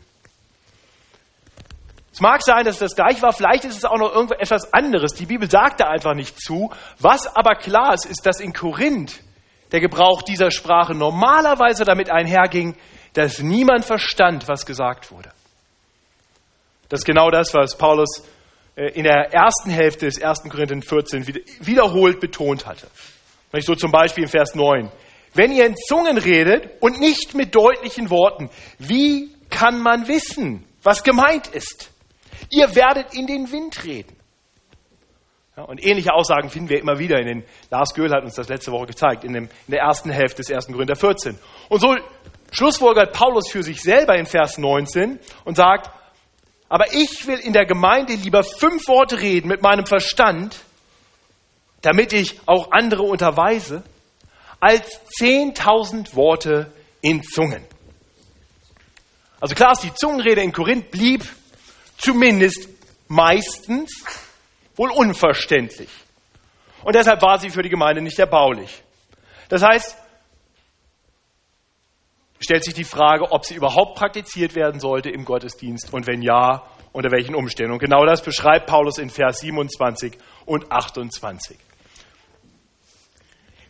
Es 2.13 2.21
mag 2.21 2.43
sein, 2.45 2.65
dass 2.65 2.79
das 2.79 2.95
gleich 2.95 3.23
war, 3.23 3.33
vielleicht 3.33 3.65
ist 3.65 3.79
es 3.79 3.85
auch 3.85 3.99
noch 3.99 4.15
irgendetwas 4.15 4.73
anderes. 4.73 5.15
Die 5.15 5.27
Bibel 5.27 5.51
sagt 5.51 5.81
da 5.81 5.89
einfach 5.89 6.15
nicht 6.15 6.39
zu. 6.41 6.71
Was 7.01 7.27
aber 7.35 7.57
klar 7.57 7.95
ist, 7.95 8.05
ist, 8.05 8.25
dass 8.25 8.39
in 8.39 8.53
Korinth 8.53 9.24
der 9.75 9.81
Gebrauch 9.81 10.23
dieser 10.23 10.53
Sprache 10.53 10.95
normalerweise 10.95 11.85
damit 11.85 12.09
einherging, 12.09 12.77
dass 13.13 13.41
niemand 13.41 13.85
verstand, 13.85 14.47
was 14.47 14.67
gesagt 14.67 15.11
wurde. 15.11 15.31
Das 16.89 17.01
ist 17.01 17.05
genau 17.05 17.29
das, 17.29 17.53
was 17.55 17.77
Paulus 17.77 18.23
äh, 18.77 18.93
in 18.93 19.03
der 19.03 19.35
ersten 19.35 19.71
Hälfte 19.71 20.07
des 20.07 20.23
1. 20.23 20.45
Korinther 20.45 20.81
14 20.81 21.27
wiederholt 21.59 22.21
betont 22.21 22.67
hatte. 22.67 22.87
So 23.59 23.75
zum 23.75 23.91
Beispiel 23.91 24.23
in 24.23 24.31
Vers 24.31 24.55
9. 24.55 24.93
Wenn 25.33 25.51
ihr 25.51 25.67
in 25.67 25.75
Zungen 25.77 26.19
redet 26.19 26.81
und 26.81 27.01
nicht 27.01 27.35
mit 27.35 27.53
deutlichen 27.53 28.11
Worten, 28.11 28.51
wie 28.79 29.35
kann 29.51 29.81
man 29.81 30.07
wissen, 30.07 30.65
was 30.85 31.03
gemeint 31.03 31.49
ist? 31.49 31.91
Ihr 32.49 32.77
werdet 32.77 33.13
in 33.13 33.27
den 33.27 33.51
Wind 33.51 33.85
reden. 33.85 34.14
Ja, 35.57 35.63
und 35.63 35.85
ähnliche 35.85 36.13
Aussagen 36.13 36.51
finden 36.51 36.69
wir 36.69 36.81
immer 36.81 36.99
wieder 36.99 37.21
in 37.21 37.27
den, 37.27 37.45
Lars 37.71 37.95
Göhl 37.95 38.11
hat 38.11 38.25
uns 38.25 38.35
das 38.35 38.49
letzte 38.49 38.73
Woche 38.73 38.87
gezeigt, 38.87 39.23
in, 39.23 39.35
dem, 39.35 39.45
in 39.45 39.71
der 39.71 39.81
ersten 39.83 40.11
Hälfte 40.11 40.43
des 40.43 40.51
1. 40.51 40.67
Korinther 40.67 40.97
14. 40.97 41.39
Und 41.69 41.81
so 41.81 41.95
schlussfolgert 42.51 43.13
Paulus 43.13 43.49
für 43.51 43.63
sich 43.63 43.81
selber 43.81 44.17
in 44.17 44.27
Vers 44.27 44.59
19 44.59 45.21
und 45.45 45.57
sagt, 45.57 45.91
aber 46.69 46.93
ich 46.93 47.29
will 47.29 47.39
in 47.39 47.53
der 47.53 47.67
Gemeinde 47.67 48.15
lieber 48.15 48.43
fünf 48.43 48.89
Worte 48.89 49.21
reden 49.21 49.47
mit 49.47 49.63
meinem 49.63 49.87
Verstand, 49.87 50.59
damit 51.83 52.13
ich 52.13 52.41
auch 52.47 52.73
andere 52.73 53.05
unterweise, 53.05 53.85
als 54.59 55.01
zehntausend 55.17 56.17
Worte 56.17 56.73
in 57.01 57.23
Zungen. 57.23 57.63
Also 59.39 59.55
klar 59.55 59.73
ist, 59.73 59.85
die 59.85 59.95
Zungenrede 59.95 60.43
in 60.43 60.51
Korinth 60.51 60.91
blieb 60.91 61.23
zumindest 61.99 62.69
meistens 63.07 64.03
wohl 64.77 64.91
unverständlich. 64.91 65.91
Und 66.83 66.95
deshalb 66.95 67.23
war 67.23 67.39
sie 67.39 67.51
für 67.51 67.63
die 67.63 67.71
Gemeinde 67.71 68.03
nicht 68.03 68.19
erbaulich. 68.19 68.83
Das 69.49 69.63
heißt, 69.63 69.97
stellt 72.41 72.65
sich 72.65 72.75
die 72.75 72.85
Frage, 72.85 73.33
ob 73.33 73.45
sie 73.45 73.55
überhaupt 73.55 73.97
praktiziert 73.97 74.55
werden 74.55 74.81
sollte 74.81 75.11
im 75.11 75.25
Gottesdienst 75.25 75.93
und 75.93 76.07
wenn 76.07 76.23
ja, 76.23 76.63
unter 76.93 77.11
welchen 77.11 77.35
Umständen. 77.35 77.73
Und 77.73 77.81
genau 77.81 78.05
das 78.05 78.23
beschreibt 78.23 78.67
Paulus 78.67 78.99
in 78.99 79.11
Vers 79.11 79.41
27 79.41 80.17
und 80.47 80.71
28. 80.71 81.57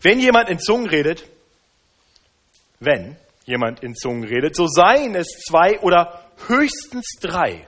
Wenn 0.03 0.21
jemand 0.21 0.51
in 0.51 0.59
Zungen 0.59 0.89
redet, 0.89 1.25
wenn 2.81 3.17
jemand 3.47 3.81
in 3.83 3.95
Zungen 3.95 4.25
redet, 4.25 4.55
so 4.55 4.67
seien 4.67 5.15
es 5.15 5.29
zwei 5.49 5.81
oder 5.81 6.21
höchstens 6.49 7.17
drei 7.21 7.67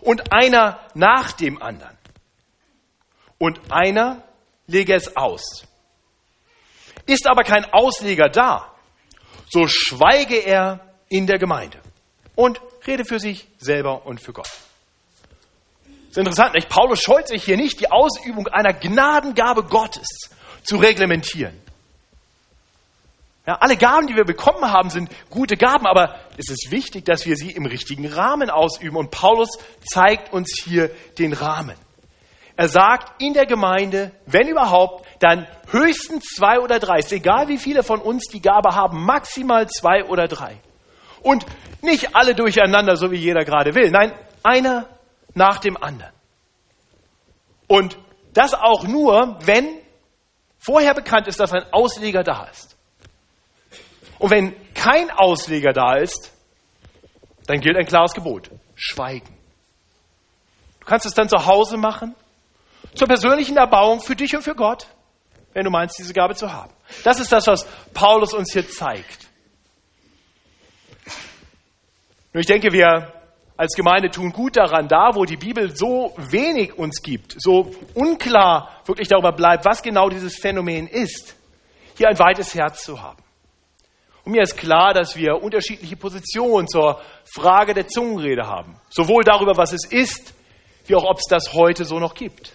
und 0.00 0.32
einer 0.32 0.80
nach 0.94 1.32
dem 1.32 1.62
anderen. 1.62 1.97
Und 3.38 3.60
einer 3.70 4.22
lege 4.66 4.94
es 4.94 5.16
aus. 5.16 5.64
Ist 7.06 7.26
aber 7.26 7.42
kein 7.42 7.64
Ausleger 7.72 8.28
da, 8.28 8.74
so 9.48 9.66
schweige 9.66 10.36
er 10.36 10.80
in 11.08 11.26
der 11.26 11.38
Gemeinde 11.38 11.80
und 12.34 12.60
rede 12.86 13.04
für 13.04 13.18
sich 13.18 13.46
selber 13.58 14.04
und 14.06 14.20
für 14.20 14.32
Gott. 14.32 14.50
Das 15.86 16.10
ist 16.10 16.18
interessant, 16.18 16.54
nicht? 16.54 16.68
Paulus 16.68 17.00
scheut 17.00 17.28
sich 17.28 17.44
hier 17.44 17.56
nicht, 17.56 17.80
die 17.80 17.90
Ausübung 17.90 18.48
einer 18.48 18.72
Gnadengabe 18.72 19.64
Gottes 19.64 20.30
zu 20.64 20.76
reglementieren. 20.76 21.58
Ja, 23.46 23.54
alle 23.60 23.78
Gaben, 23.78 24.06
die 24.06 24.14
wir 24.14 24.24
bekommen 24.24 24.70
haben, 24.70 24.90
sind 24.90 25.10
gute 25.30 25.56
Gaben, 25.56 25.86
aber 25.86 26.20
es 26.36 26.50
ist 26.50 26.70
wichtig, 26.70 27.06
dass 27.06 27.24
wir 27.24 27.34
sie 27.34 27.50
im 27.50 27.64
richtigen 27.64 28.06
Rahmen 28.06 28.50
ausüben. 28.50 28.96
Und 28.96 29.10
Paulus 29.10 29.48
zeigt 29.90 30.34
uns 30.34 30.60
hier 30.62 30.90
den 31.18 31.32
Rahmen. 31.32 31.74
Er 32.58 32.66
sagt 32.66 33.22
in 33.22 33.34
der 33.34 33.46
Gemeinde, 33.46 34.10
wenn 34.26 34.48
überhaupt, 34.48 35.06
dann 35.20 35.46
höchstens 35.70 36.24
zwei 36.34 36.58
oder 36.58 36.80
drei. 36.80 36.98
Ist 36.98 37.12
egal, 37.12 37.46
wie 37.46 37.56
viele 37.56 37.84
von 37.84 38.00
uns 38.00 38.24
die 38.32 38.42
Gabe 38.42 38.74
haben, 38.74 39.04
maximal 39.04 39.68
zwei 39.68 40.02
oder 40.02 40.26
drei. 40.26 40.60
Und 41.22 41.46
nicht 41.82 42.16
alle 42.16 42.34
durcheinander, 42.34 42.96
so 42.96 43.12
wie 43.12 43.16
jeder 43.16 43.44
gerade 43.44 43.76
will. 43.76 43.92
Nein, 43.92 44.12
einer 44.42 44.88
nach 45.34 45.58
dem 45.58 45.76
anderen. 45.80 46.12
Und 47.68 47.96
das 48.34 48.54
auch 48.54 48.82
nur, 48.82 49.38
wenn 49.42 49.68
vorher 50.58 50.94
bekannt 50.94 51.28
ist, 51.28 51.38
dass 51.38 51.52
ein 51.52 51.72
Ausleger 51.72 52.24
da 52.24 52.46
ist. 52.46 52.76
Und 54.18 54.32
wenn 54.32 54.56
kein 54.74 55.12
Ausleger 55.12 55.72
da 55.72 55.94
ist, 55.94 56.32
dann 57.46 57.60
gilt 57.60 57.76
ein 57.76 57.86
klares 57.86 58.14
Gebot. 58.14 58.50
Schweigen. 58.74 59.32
Du 60.80 60.86
kannst 60.86 61.06
es 61.06 61.14
dann 61.14 61.28
zu 61.28 61.46
Hause 61.46 61.76
machen, 61.76 62.16
zur 62.94 63.08
persönlichen 63.08 63.56
Erbauung 63.56 64.00
für 64.00 64.16
dich 64.16 64.34
und 64.34 64.42
für 64.42 64.54
Gott, 64.54 64.86
wenn 65.52 65.64
du 65.64 65.70
meinst, 65.70 65.98
diese 65.98 66.12
Gabe 66.12 66.34
zu 66.34 66.52
haben. 66.52 66.72
Das 67.04 67.20
ist 67.20 67.32
das, 67.32 67.46
was 67.46 67.66
Paulus 67.94 68.32
uns 68.32 68.52
hier 68.52 68.68
zeigt. 68.68 69.28
Und 72.32 72.40
ich 72.40 72.46
denke, 72.46 72.72
wir 72.72 73.12
als 73.56 73.74
Gemeinde 73.74 74.10
tun 74.10 74.30
gut 74.30 74.56
daran, 74.56 74.86
da 74.86 75.14
wo 75.14 75.24
die 75.24 75.36
Bibel 75.36 75.74
so 75.74 76.14
wenig 76.16 76.78
uns 76.78 77.02
gibt, 77.02 77.34
so 77.38 77.72
unklar 77.94 78.82
wirklich 78.86 79.08
darüber 79.08 79.32
bleibt, 79.32 79.64
was 79.64 79.82
genau 79.82 80.08
dieses 80.08 80.36
Phänomen 80.36 80.86
ist, 80.86 81.34
hier 81.96 82.08
ein 82.08 82.18
weites 82.18 82.54
Herz 82.54 82.84
zu 82.84 83.02
haben. 83.02 83.20
Und 84.24 84.32
mir 84.32 84.42
ist 84.42 84.56
klar, 84.56 84.94
dass 84.94 85.16
wir 85.16 85.42
unterschiedliche 85.42 85.96
Positionen 85.96 86.68
zur 86.68 87.00
Frage 87.24 87.74
der 87.74 87.88
Zungenrede 87.88 88.46
haben. 88.46 88.76
Sowohl 88.90 89.24
darüber, 89.24 89.56
was 89.56 89.72
es 89.72 89.84
ist, 89.86 90.34
wie 90.86 90.94
auch 90.94 91.04
ob 91.04 91.18
es 91.18 91.24
das 91.28 91.54
heute 91.54 91.84
so 91.84 91.98
noch 91.98 92.14
gibt. 92.14 92.52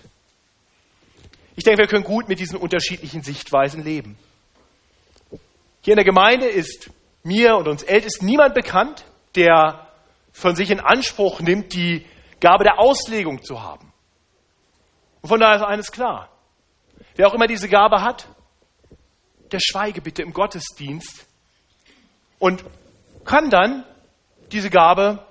Ich 1.56 1.64
denke, 1.64 1.82
wir 1.82 1.88
können 1.88 2.04
gut 2.04 2.28
mit 2.28 2.40
diesen 2.40 2.58
unterschiedlichen 2.58 3.22
Sichtweisen 3.22 3.84
leben. 3.84 4.18
Hier 5.82 5.94
in 5.94 5.98
der 5.98 6.06
Gemeinde 6.06 6.48
ist 6.48 6.90
mir 7.24 7.56
und 7.58 7.68
uns 7.68 7.84
Ältesten 7.84 8.26
niemand 8.26 8.54
bekannt, 8.54 9.06
der 9.36 9.88
von 10.32 10.56
sich 10.56 10.72
in 10.72 10.80
Anspruch 10.80 11.42
nimmt, 11.42 11.74
die 11.74 12.06
Gabe 12.40 12.64
der 12.64 12.80
Auslegung 12.80 13.44
zu 13.44 13.62
haben. 13.62 13.94
Und 15.22 15.30
von 15.30 15.40
daher 15.40 15.58
ist 15.58 15.64
eines 15.64 15.92
klar. 15.92 16.30
Wer 17.16 17.28
auch 17.28 17.34
immer 17.34 17.48
diese 17.48 17.70
Gabe 17.70 18.02
hat, 18.02 18.28
der 19.52 19.60
schweige 19.60 20.02
bitte 20.02 20.24
im 20.24 20.34
Gottesdienst 20.34 21.28
und 22.40 22.64
kann 23.24 23.50
dann 23.50 23.86
diese 24.52 24.70
Gabe 24.70 25.26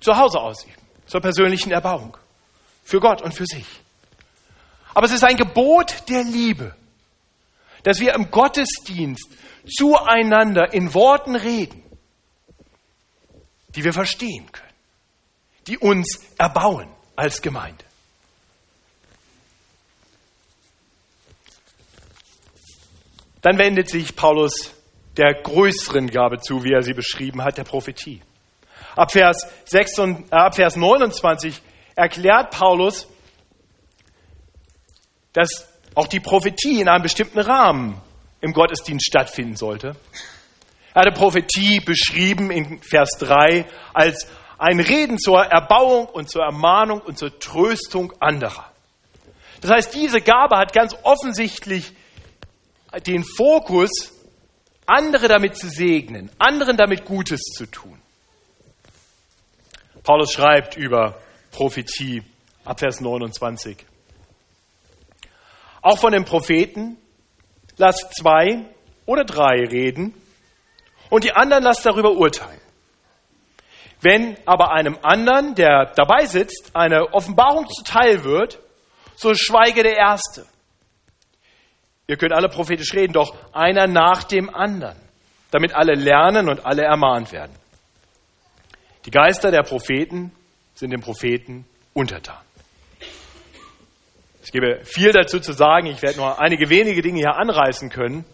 zu 0.00 0.16
Hause 0.16 0.40
ausüben, 0.40 0.74
zur 1.06 1.20
persönlichen 1.20 1.70
Erbauung, 1.70 2.16
für 2.82 3.00
Gott 3.00 3.22
und 3.22 3.32
für 3.32 3.46
sich. 3.46 3.66
Aber 4.96 5.04
es 5.04 5.12
ist 5.12 5.24
ein 5.24 5.36
Gebot 5.36 6.08
der 6.08 6.24
Liebe, 6.24 6.74
dass 7.82 8.00
wir 8.00 8.14
im 8.14 8.30
Gottesdienst 8.30 9.28
zueinander 9.68 10.72
in 10.72 10.94
Worten 10.94 11.36
reden, 11.36 11.82
die 13.74 13.84
wir 13.84 13.92
verstehen 13.92 14.50
können, 14.50 14.72
die 15.66 15.76
uns 15.76 16.18
erbauen 16.38 16.88
als 17.14 17.42
Gemeinde. 17.42 17.84
Dann 23.42 23.58
wendet 23.58 23.90
sich 23.90 24.16
Paulus 24.16 24.72
der 25.18 25.34
größeren 25.42 26.06
Gabe 26.06 26.40
zu, 26.40 26.64
wie 26.64 26.72
er 26.72 26.82
sie 26.82 26.94
beschrieben 26.94 27.44
hat, 27.44 27.58
der 27.58 27.64
Prophetie. 27.64 28.22
Ab 28.94 29.12
Vers, 29.12 29.46
6 29.66 29.98
und, 29.98 30.32
äh, 30.32 30.36
ab 30.36 30.54
Vers 30.54 30.74
29 30.74 31.60
erklärt 31.96 32.50
Paulus, 32.50 33.06
dass 35.36 35.68
auch 35.94 36.06
die 36.06 36.20
Prophetie 36.20 36.80
in 36.80 36.88
einem 36.88 37.02
bestimmten 37.02 37.40
Rahmen 37.40 38.00
im 38.40 38.54
Gottesdienst 38.54 39.04
stattfinden 39.04 39.54
sollte. 39.54 39.94
Er 40.94 41.02
hatte 41.02 41.12
Prophetie 41.12 41.80
beschrieben 41.80 42.50
in 42.50 42.80
Vers 42.80 43.10
3 43.18 43.66
als 43.92 44.26
ein 44.56 44.80
Reden 44.80 45.18
zur 45.18 45.44
Erbauung 45.44 46.06
und 46.06 46.30
zur 46.30 46.42
Ermahnung 46.42 47.02
und 47.02 47.18
zur 47.18 47.38
Tröstung 47.38 48.14
anderer. 48.18 48.72
Das 49.60 49.70
heißt, 49.70 49.94
diese 49.94 50.22
Gabe 50.22 50.56
hat 50.56 50.72
ganz 50.72 50.96
offensichtlich 51.02 51.92
den 53.06 53.22
Fokus 53.22 53.90
andere 54.86 55.28
damit 55.28 55.58
zu 55.58 55.68
segnen, 55.68 56.30
anderen 56.38 56.78
damit 56.78 57.04
Gutes 57.04 57.42
zu 57.42 57.66
tun. 57.66 58.00
Paulus 60.02 60.32
schreibt 60.32 60.78
über 60.78 61.20
Prophetie 61.50 62.22
ab 62.64 62.80
Vers 62.80 63.02
29. 63.02 63.84
Auch 65.86 65.98
von 65.98 66.10
den 66.10 66.24
Propheten 66.24 66.96
lasst 67.76 68.16
zwei 68.16 68.64
oder 69.06 69.24
drei 69.24 69.64
reden 69.70 70.14
und 71.10 71.22
die 71.22 71.30
anderen 71.30 71.62
lasst 71.62 71.86
darüber 71.86 72.10
urteilen. 72.10 72.60
Wenn 74.00 74.36
aber 74.46 74.72
einem 74.72 74.98
anderen, 75.02 75.54
der 75.54 75.92
dabei 75.94 76.26
sitzt, 76.26 76.74
eine 76.74 77.14
Offenbarung 77.14 77.68
zuteil 77.68 78.24
wird, 78.24 78.58
so 79.14 79.32
schweige 79.34 79.84
der 79.84 79.96
Erste 79.96 80.44
Ihr 82.08 82.16
könnt 82.16 82.32
alle 82.32 82.48
prophetisch 82.48 82.92
reden, 82.94 83.12
doch 83.12 83.36
einer 83.52 83.86
nach 83.86 84.24
dem 84.24 84.52
anderen. 84.52 84.96
damit 85.52 85.72
alle 85.72 85.94
lernen 85.94 86.48
und 86.48 86.66
alle 86.66 86.82
ermahnt 86.82 87.30
werden. 87.30 87.54
Die 89.04 89.12
Geister 89.12 89.52
der 89.52 89.62
Propheten 89.62 90.32
sind 90.74 90.90
den 90.90 91.00
Propheten 91.00 91.64
untertan. 91.94 92.45
Es 94.46 94.52
gäbe 94.52 94.78
viel 94.84 95.10
dazu 95.10 95.40
zu 95.40 95.52
sagen. 95.52 95.86
Ich 95.86 96.02
werde 96.02 96.18
nur 96.18 96.40
einige 96.40 96.70
wenige 96.70 97.02
Dinge 97.02 97.18
hier 97.18 97.34
anreißen 97.34 97.90
können. 97.90 98.24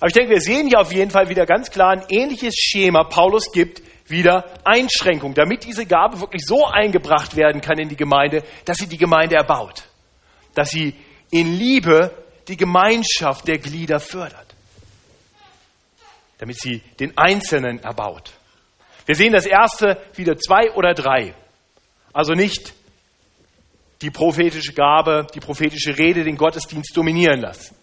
Aber 0.00 0.06
ich 0.06 0.14
denke, 0.14 0.30
wir 0.30 0.40
sehen 0.40 0.68
hier 0.68 0.80
auf 0.80 0.90
jeden 0.90 1.10
Fall 1.10 1.28
wieder 1.28 1.44
ganz 1.44 1.70
klar 1.70 1.90
ein 1.90 2.04
ähnliches 2.08 2.54
Schema. 2.54 3.04
Paulus 3.04 3.52
gibt 3.52 3.82
wieder 4.06 4.46
Einschränkungen, 4.64 5.34
damit 5.34 5.64
diese 5.64 5.84
Gabe 5.84 6.18
wirklich 6.18 6.46
so 6.46 6.64
eingebracht 6.64 7.36
werden 7.36 7.60
kann 7.60 7.78
in 7.78 7.90
die 7.90 7.96
Gemeinde, 7.96 8.42
dass 8.64 8.78
sie 8.78 8.86
die 8.86 8.96
Gemeinde 8.96 9.36
erbaut. 9.36 9.82
Dass 10.54 10.70
sie 10.70 10.94
in 11.30 11.58
Liebe 11.58 12.16
die 12.48 12.56
Gemeinschaft 12.56 13.46
der 13.46 13.58
Glieder 13.58 14.00
fördert. 14.00 14.54
Damit 16.38 16.58
sie 16.58 16.80
den 16.98 17.18
Einzelnen 17.18 17.80
erbaut. 17.80 18.32
Wir 19.04 19.14
sehen 19.14 19.34
das 19.34 19.44
erste 19.44 20.00
wieder 20.14 20.38
zwei 20.38 20.72
oder 20.72 20.94
drei. 20.94 21.34
Also 22.14 22.32
nicht 22.32 22.72
die 24.02 24.10
prophetische 24.10 24.72
Gabe, 24.72 25.26
die 25.34 25.40
prophetische 25.40 25.96
Rede 25.96 26.24
den 26.24 26.36
Gottesdienst 26.36 26.96
dominieren 26.96 27.40
lassen. 27.40 27.76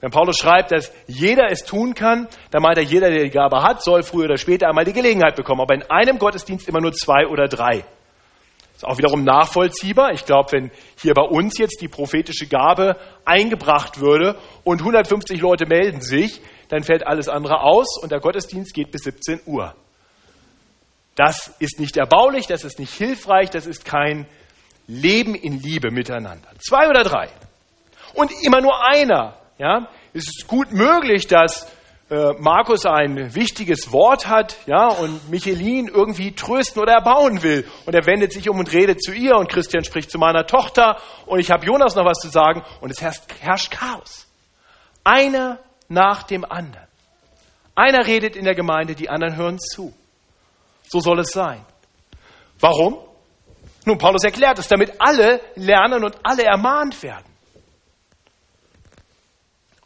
Wenn 0.00 0.10
Paulus 0.10 0.36
schreibt, 0.36 0.72
dass 0.72 0.92
jeder 1.06 1.50
es 1.50 1.64
tun 1.64 1.94
kann, 1.94 2.26
dann 2.50 2.62
meint 2.62 2.76
er, 2.76 2.82
jeder, 2.82 3.08
der 3.08 3.22
die 3.22 3.30
Gabe 3.30 3.62
hat, 3.62 3.84
soll 3.84 4.02
früher 4.02 4.24
oder 4.24 4.36
später 4.36 4.68
einmal 4.68 4.84
die 4.84 4.92
Gelegenheit 4.92 5.36
bekommen. 5.36 5.60
Aber 5.60 5.74
in 5.74 5.82
einem 5.82 6.18
Gottesdienst 6.18 6.68
immer 6.68 6.80
nur 6.80 6.92
zwei 6.92 7.28
oder 7.28 7.46
drei. 7.46 7.84
Ist 8.74 8.84
auch 8.84 8.98
wiederum 8.98 9.22
nachvollziehbar. 9.22 10.10
Ich 10.12 10.24
glaube, 10.24 10.50
wenn 10.52 10.70
hier 11.00 11.14
bei 11.14 11.22
uns 11.22 11.56
jetzt 11.56 11.80
die 11.80 11.86
prophetische 11.86 12.48
Gabe 12.48 12.96
eingebracht 13.24 14.00
würde 14.00 14.36
und 14.64 14.80
150 14.80 15.40
Leute 15.40 15.66
melden 15.66 16.00
sich, 16.00 16.40
dann 16.68 16.82
fällt 16.82 17.06
alles 17.06 17.28
andere 17.28 17.60
aus 17.60 18.02
und 18.02 18.10
der 18.10 18.18
Gottesdienst 18.18 18.74
geht 18.74 18.90
bis 18.90 19.02
17 19.02 19.42
Uhr. 19.46 19.72
Das 21.14 21.54
ist 21.60 21.78
nicht 21.78 21.96
erbaulich, 21.96 22.48
das 22.48 22.64
ist 22.64 22.80
nicht 22.80 22.94
hilfreich, 22.94 23.50
das 23.50 23.66
ist 23.66 23.84
kein 23.84 24.26
Leben 24.86 25.34
in 25.34 25.58
Liebe 25.60 25.90
miteinander. 25.90 26.48
Zwei 26.58 26.88
oder 26.88 27.04
drei. 27.04 27.28
Und 28.14 28.30
immer 28.42 28.60
nur 28.60 28.86
einer. 28.86 29.34
Ja? 29.58 29.88
Es 30.12 30.24
ist 30.24 30.46
gut 30.46 30.72
möglich, 30.72 31.26
dass 31.26 31.70
äh, 32.12 32.34
Markus 32.38 32.84
ein 32.84 33.34
wichtiges 33.34 33.90
Wort 33.90 34.28
hat, 34.28 34.56
ja, 34.66 34.88
und 34.88 35.30
Michelin 35.30 35.88
irgendwie 35.88 36.34
trösten 36.34 36.82
oder 36.82 36.92
erbauen 36.92 37.42
will. 37.42 37.66
Und 37.86 37.94
er 37.94 38.04
wendet 38.04 38.34
sich 38.34 38.50
um 38.50 38.58
und 38.58 38.70
redet 38.70 39.02
zu 39.02 39.14
ihr 39.14 39.34
und 39.36 39.48
Christian 39.48 39.82
spricht 39.82 40.10
zu 40.10 40.18
meiner 40.18 40.46
Tochter 40.46 40.98
und 41.24 41.38
ich 41.38 41.50
habe 41.50 41.64
Jonas 41.64 41.94
noch 41.94 42.04
was 42.04 42.18
zu 42.18 42.28
sagen 42.28 42.62
und 42.82 42.90
es 42.90 43.00
herrscht, 43.00 43.22
herrscht 43.40 43.70
Chaos. 43.70 44.26
Einer 45.04 45.58
nach 45.88 46.24
dem 46.24 46.44
anderen. 46.44 46.86
Einer 47.74 48.06
redet 48.06 48.36
in 48.36 48.44
der 48.44 48.54
Gemeinde, 48.54 48.94
die 48.94 49.08
anderen 49.08 49.36
hören 49.36 49.58
zu. 49.58 49.94
So 50.82 51.00
soll 51.00 51.20
es 51.20 51.30
sein. 51.30 51.64
Warum? 52.60 52.98
Nun, 53.84 53.98
Paulus 53.98 54.24
erklärt 54.24 54.58
es, 54.58 54.68
damit 54.68 55.00
alle 55.00 55.40
lernen 55.56 56.04
und 56.04 56.16
alle 56.22 56.44
ermahnt 56.44 57.02
werden. 57.02 57.26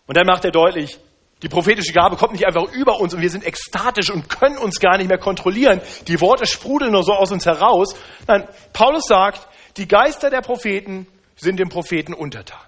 Und 0.07 0.17
dann 0.17 0.27
macht 0.27 0.45
er 0.45 0.51
deutlich, 0.51 0.99
die 1.43 1.49
prophetische 1.49 1.93
Gabe 1.93 2.17
kommt 2.17 2.33
nicht 2.33 2.47
einfach 2.47 2.73
über 2.73 2.99
uns 2.99 3.13
und 3.13 3.21
wir 3.21 3.31
sind 3.31 3.47
ekstatisch 3.47 4.11
und 4.11 4.29
können 4.29 4.57
uns 4.57 4.81
gar 4.81 4.97
nicht 4.97 5.09
mehr 5.09 5.19
kontrollieren. 5.19 5.81
Die 6.09 6.21
Worte 6.21 6.47
sprudeln 6.47 6.93
nur 6.93 7.03
so 7.03 7.13
aus 7.13 7.31
uns 7.31 7.45
heraus. 7.45 7.95
Nein, 8.27 8.49
Paulus 8.73 9.05
sagt, 9.07 9.47
die 9.77 9.87
Geister 9.87 10.31
der 10.31 10.41
Propheten 10.41 11.07
sind 11.37 11.59
dem 11.61 11.69
Propheten 11.69 12.15
untertan. 12.15 12.61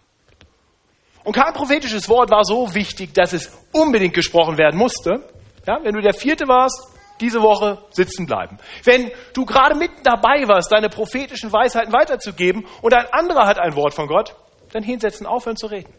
Und 1.25 1.33
kein 1.33 1.53
prophetisches 1.55 2.09
Wort 2.09 2.31
war 2.31 2.45
so 2.45 2.75
wichtig, 2.75 3.15
dass 3.15 3.33
es 3.33 3.51
unbedingt 3.73 4.15
gesprochen 4.15 4.59
werden 4.59 4.79
musste. 4.79 5.29
Ja, 5.67 5.79
wenn 5.83 5.95
du 5.95 6.01
der 6.01 6.15
Vierte 6.15 6.47
warst, 6.49 6.89
diese 7.21 7.43
Woche 7.43 7.85
sitzen 7.91 8.27
bleiben. 8.27 8.59
Wenn 8.85 9.11
du 9.35 9.45
gerade 9.45 9.75
mitten 9.75 10.03
dabei 10.03 10.47
warst, 10.47 10.73
deine 10.73 10.89
prophetischen 10.89 11.53
Weisheiten 11.53 11.93
weiterzugeben 11.93 12.67
und 12.83 12.95
ein 12.95 13.07
anderer 13.13 13.47
hat 13.47 13.59
ein 13.59 13.75
Wort 13.77 13.95
von 13.95 14.07
Gott, 14.07 14.35
dann 14.73 14.83
hinsetzen, 14.83 15.27
aufhören 15.27 15.57
zu 15.57 15.67
reden. 15.67 15.93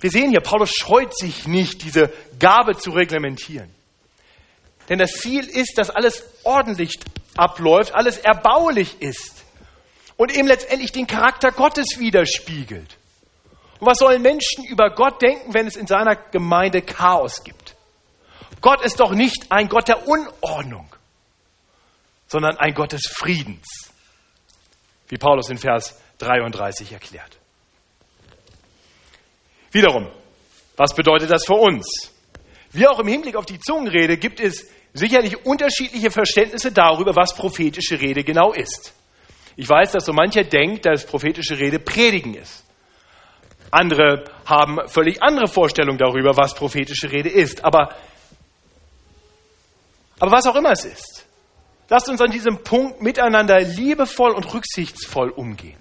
Wir 0.00 0.10
sehen 0.10 0.30
hier, 0.30 0.40
Paulus 0.40 0.70
scheut 0.70 1.16
sich 1.16 1.46
nicht, 1.46 1.82
diese 1.82 2.10
Gabe 2.38 2.76
zu 2.76 2.90
reglementieren. 2.90 3.70
Denn 4.88 4.98
das 4.98 5.12
Ziel 5.12 5.46
ist, 5.46 5.78
dass 5.78 5.90
alles 5.90 6.24
ordentlich 6.42 6.98
abläuft, 7.36 7.94
alles 7.94 8.18
erbaulich 8.18 9.00
ist 9.00 9.44
und 10.16 10.34
eben 10.36 10.48
letztendlich 10.48 10.92
den 10.92 11.06
Charakter 11.06 11.52
Gottes 11.52 11.98
widerspiegelt. 11.98 12.96
Und 13.78 13.86
was 13.86 13.98
sollen 13.98 14.20
Menschen 14.20 14.64
über 14.64 14.90
Gott 14.90 15.22
denken, 15.22 15.54
wenn 15.54 15.66
es 15.66 15.76
in 15.76 15.86
seiner 15.86 16.16
Gemeinde 16.16 16.82
Chaos 16.82 17.44
gibt? 17.44 17.69
Gott 18.60 18.82
ist 18.84 19.00
doch 19.00 19.12
nicht 19.12 19.50
ein 19.50 19.68
Gott 19.68 19.88
der 19.88 20.06
Unordnung, 20.06 20.88
sondern 22.26 22.56
ein 22.58 22.74
Gott 22.74 22.92
des 22.92 23.02
Friedens, 23.06 23.90
wie 25.08 25.16
Paulus 25.16 25.48
in 25.50 25.58
Vers 25.58 25.98
33 26.18 26.92
erklärt. 26.92 27.38
Wiederum, 29.72 30.08
was 30.76 30.94
bedeutet 30.94 31.30
das 31.30 31.44
für 31.46 31.54
uns? 31.54 32.12
Wie 32.72 32.86
auch 32.86 32.98
im 32.98 33.08
Hinblick 33.08 33.36
auf 33.36 33.46
die 33.46 33.58
Zungenrede 33.58 34.16
gibt 34.16 34.40
es 34.40 34.68
sicherlich 34.92 35.44
unterschiedliche 35.44 36.10
Verständnisse 36.10 36.72
darüber, 36.72 37.14
was 37.16 37.34
prophetische 37.34 38.00
Rede 38.00 38.24
genau 38.24 38.52
ist. 38.52 38.94
Ich 39.56 39.68
weiß, 39.68 39.92
dass 39.92 40.06
so 40.06 40.12
mancher 40.12 40.44
denkt, 40.44 40.86
dass 40.86 41.06
prophetische 41.06 41.58
Rede 41.58 41.78
Predigen 41.78 42.34
ist. 42.34 42.64
Andere 43.70 44.24
haben 44.46 44.78
völlig 44.88 45.22
andere 45.22 45.46
Vorstellungen 45.46 45.98
darüber, 45.98 46.36
was 46.36 46.54
prophetische 46.54 47.10
Rede 47.12 47.28
ist. 47.28 47.64
Aber 47.64 47.94
aber 50.20 50.30
was 50.30 50.46
auch 50.46 50.54
immer 50.54 50.70
es 50.70 50.84
ist, 50.84 51.26
lasst 51.88 52.08
uns 52.08 52.20
an 52.20 52.30
diesem 52.30 52.62
Punkt 52.62 53.02
miteinander 53.02 53.60
liebevoll 53.60 54.30
und 54.30 54.54
rücksichtsvoll 54.54 55.30
umgehen. 55.30 55.78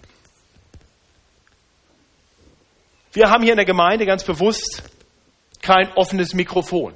Wir 3.12 3.30
haben 3.30 3.44
hier 3.44 3.54
in 3.54 3.58
der 3.58 3.66
Gemeinde 3.66 4.06
ganz 4.06 4.24
bewusst 4.24 4.84
kein 5.62 5.92
offenes 5.94 6.34
Mikrofon. 6.34 6.94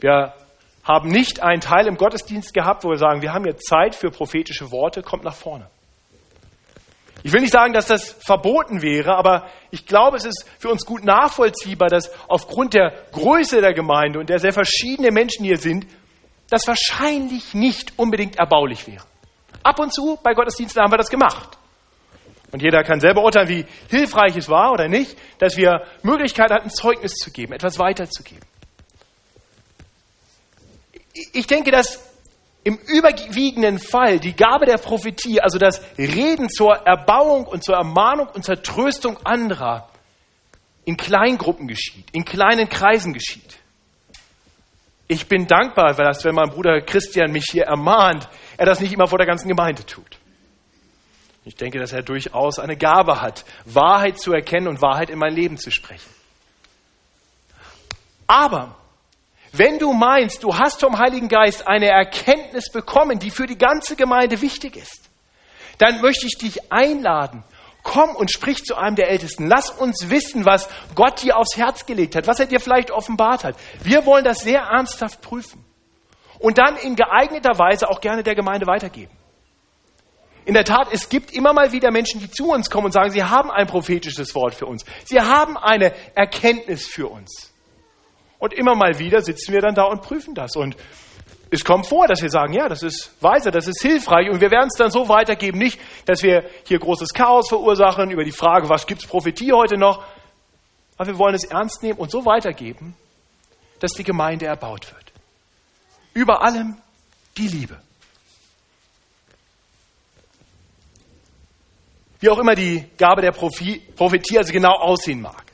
Wir 0.00 0.34
haben 0.82 1.08
nicht 1.08 1.40
einen 1.40 1.60
Teil 1.60 1.86
im 1.86 1.96
Gottesdienst 1.96 2.52
gehabt, 2.52 2.84
wo 2.84 2.90
wir 2.90 2.98
sagen, 2.98 3.22
wir 3.22 3.32
haben 3.32 3.44
jetzt 3.44 3.66
Zeit 3.66 3.94
für 3.94 4.10
prophetische 4.10 4.72
Worte, 4.72 5.02
kommt 5.02 5.24
nach 5.24 5.34
vorne. 5.34 5.70
Ich 7.22 7.32
will 7.32 7.40
nicht 7.40 7.52
sagen, 7.52 7.72
dass 7.72 7.86
das 7.86 8.16
verboten 8.24 8.80
wäre, 8.80 9.14
aber 9.14 9.46
ich 9.70 9.86
glaube, 9.86 10.16
es 10.16 10.24
ist 10.24 10.46
für 10.58 10.70
uns 10.70 10.86
gut 10.86 11.04
nachvollziehbar, 11.04 11.88
dass 11.88 12.10
aufgrund 12.28 12.74
der 12.74 12.92
Größe 13.12 13.60
der 13.60 13.74
Gemeinde 13.74 14.18
und 14.18 14.30
der 14.30 14.38
sehr 14.38 14.52
verschiedenen 14.52 15.12
Menschen 15.12 15.44
hier 15.44 15.58
sind, 15.58 15.86
das 16.48 16.66
wahrscheinlich 16.66 17.54
nicht 17.54 17.92
unbedingt 17.98 18.38
erbaulich 18.38 18.86
wäre. 18.86 19.04
Ab 19.62 19.78
und 19.78 19.92
zu 19.92 20.18
bei 20.22 20.32
Gottesdiensten 20.32 20.82
haben 20.82 20.92
wir 20.92 20.98
das 20.98 21.10
gemacht. 21.10 21.58
Und 22.52 22.62
jeder 22.62 22.82
kann 22.82 23.00
selber 23.00 23.22
urteilen, 23.22 23.48
wie 23.48 23.66
hilfreich 23.88 24.36
es 24.36 24.48
war 24.48 24.72
oder 24.72 24.88
nicht, 24.88 25.16
dass 25.38 25.56
wir 25.56 25.86
Möglichkeit 26.02 26.50
hatten, 26.50 26.70
Zeugnis 26.70 27.12
zu 27.12 27.30
geben, 27.30 27.52
etwas 27.52 27.78
weiterzugeben. 27.78 28.44
Ich 31.32 31.46
denke, 31.46 31.70
dass 31.70 32.09
im 32.62 32.76
überwiegenden 32.76 33.78
Fall 33.78 34.20
die 34.20 34.34
Gabe 34.34 34.66
der 34.66 34.76
Prophetie, 34.76 35.40
also 35.40 35.58
das 35.58 35.80
Reden 35.96 36.50
zur 36.50 36.74
Erbauung 36.86 37.46
und 37.46 37.64
zur 37.64 37.76
Ermahnung 37.76 38.28
und 38.28 38.44
zur 38.44 38.62
Tröstung 38.62 39.18
anderer, 39.24 39.88
in 40.84 40.96
Kleingruppen 40.96 41.68
geschieht, 41.68 42.06
in 42.12 42.24
kleinen 42.24 42.68
Kreisen 42.68 43.12
geschieht. 43.12 43.58
Ich 45.08 45.26
bin 45.26 45.46
dankbar, 45.46 45.94
dass 45.94 46.24
wenn 46.24 46.34
mein 46.34 46.50
Bruder 46.50 46.80
Christian 46.82 47.32
mich 47.32 47.46
hier 47.50 47.64
ermahnt, 47.64 48.28
er 48.56 48.66
das 48.66 48.80
nicht 48.80 48.92
immer 48.92 49.06
vor 49.06 49.18
der 49.18 49.26
ganzen 49.26 49.48
Gemeinde 49.48 49.84
tut. 49.84 50.18
Ich 51.44 51.56
denke, 51.56 51.78
dass 51.78 51.92
er 51.92 52.02
durchaus 52.02 52.58
eine 52.58 52.76
Gabe 52.76 53.20
hat, 53.20 53.44
Wahrheit 53.64 54.18
zu 54.18 54.32
erkennen 54.32 54.68
und 54.68 54.82
Wahrheit 54.82 55.10
in 55.10 55.18
mein 55.18 55.34
Leben 55.34 55.56
zu 55.56 55.70
sprechen. 55.70 56.10
Aber 58.26 58.76
wenn 59.52 59.78
du 59.78 59.92
meinst, 59.92 60.44
du 60.44 60.56
hast 60.56 60.80
vom 60.80 60.98
Heiligen 60.98 61.28
Geist 61.28 61.66
eine 61.66 61.88
Erkenntnis 61.88 62.70
bekommen, 62.70 63.18
die 63.18 63.30
für 63.30 63.46
die 63.46 63.58
ganze 63.58 63.96
Gemeinde 63.96 64.40
wichtig 64.40 64.76
ist, 64.76 65.10
dann 65.78 66.00
möchte 66.00 66.26
ich 66.26 66.38
dich 66.38 66.72
einladen. 66.72 67.42
Komm 67.82 68.14
und 68.14 68.30
sprich 68.30 68.64
zu 68.64 68.76
einem 68.76 68.96
der 68.96 69.08
Ältesten. 69.08 69.48
Lass 69.48 69.70
uns 69.70 70.10
wissen, 70.10 70.44
was 70.44 70.68
Gott 70.94 71.22
dir 71.22 71.38
aufs 71.38 71.56
Herz 71.56 71.86
gelegt 71.86 72.14
hat, 72.14 72.26
was 72.26 72.38
er 72.38 72.46
dir 72.46 72.60
vielleicht 72.60 72.90
offenbart 72.90 73.42
hat. 73.42 73.56
Wir 73.82 74.04
wollen 74.04 74.24
das 74.24 74.40
sehr 74.40 74.60
ernsthaft 74.60 75.22
prüfen 75.22 75.64
und 76.38 76.58
dann 76.58 76.76
in 76.76 76.94
geeigneter 76.94 77.58
Weise 77.58 77.88
auch 77.88 78.00
gerne 78.00 78.22
der 78.22 78.34
Gemeinde 78.34 78.66
weitergeben. 78.66 79.12
In 80.44 80.54
der 80.54 80.64
Tat, 80.64 80.88
es 80.90 81.08
gibt 81.08 81.32
immer 81.32 81.52
mal 81.52 81.72
wieder 81.72 81.90
Menschen, 81.90 82.20
die 82.20 82.30
zu 82.30 82.50
uns 82.50 82.70
kommen 82.70 82.86
und 82.86 82.92
sagen, 82.92 83.10
sie 83.10 83.22
haben 83.22 83.50
ein 83.50 83.66
prophetisches 83.66 84.34
Wort 84.34 84.54
für 84.54 84.66
uns. 84.66 84.84
Sie 85.04 85.20
haben 85.20 85.56
eine 85.56 85.92
Erkenntnis 86.14 86.86
für 86.86 87.08
uns. 87.08 87.52
Und 88.40 88.52
immer 88.54 88.74
mal 88.74 88.98
wieder 88.98 89.20
sitzen 89.20 89.52
wir 89.52 89.60
dann 89.60 89.74
da 89.76 89.84
und 89.84 90.02
prüfen 90.02 90.34
das. 90.34 90.56
Und 90.56 90.74
es 91.50 91.64
kommt 91.64 91.86
vor, 91.86 92.06
dass 92.06 92.22
wir 92.22 92.30
sagen, 92.30 92.52
ja, 92.52 92.68
das 92.68 92.82
ist 92.82 93.12
weise, 93.20 93.50
das 93.50 93.68
ist 93.68 93.82
hilfreich 93.82 94.30
und 94.30 94.40
wir 94.40 94.50
werden 94.50 94.68
es 94.72 94.78
dann 94.78 94.90
so 94.90 95.08
weitergeben. 95.08 95.58
Nicht, 95.58 95.78
dass 96.06 96.22
wir 96.22 96.44
hier 96.64 96.78
großes 96.78 97.10
Chaos 97.12 97.48
verursachen 97.48 98.10
über 98.10 98.24
die 98.24 98.32
Frage, 98.32 98.68
was 98.68 98.86
gibt 98.86 99.02
es 99.02 99.08
Prophetie 99.08 99.52
heute 99.52 99.76
noch. 99.76 100.02
weil 100.96 101.06
wir 101.08 101.18
wollen 101.18 101.34
es 101.34 101.44
ernst 101.44 101.82
nehmen 101.82 101.98
und 101.98 102.10
so 102.10 102.24
weitergeben, 102.24 102.94
dass 103.78 103.92
die 103.92 104.04
Gemeinde 104.04 104.46
erbaut 104.46 104.92
wird. 104.92 105.12
Über 106.12 106.42
allem 106.42 106.76
die 107.36 107.48
Liebe. 107.48 107.80
Wie 112.20 112.28
auch 112.28 112.38
immer 112.38 112.54
die 112.54 112.86
Gabe 112.98 113.22
der 113.22 113.32
Prophetie 113.32 114.38
also 114.38 114.52
genau 114.52 114.74
aussehen 114.74 115.22
mag. 115.22 115.49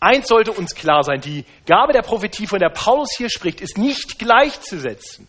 Eins 0.00 0.28
sollte 0.28 0.52
uns 0.52 0.74
klar 0.74 1.04
sein, 1.04 1.20
die 1.20 1.44
Gabe 1.66 1.92
der 1.92 2.00
Prophetie, 2.00 2.46
von 2.46 2.58
der 2.58 2.70
Paulus 2.70 3.10
hier 3.16 3.28
spricht, 3.28 3.60
ist 3.60 3.76
nicht 3.76 4.18
gleichzusetzen 4.18 5.28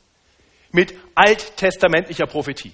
mit 0.72 0.94
alttestamentlicher 1.14 2.26
Prophetie. 2.26 2.72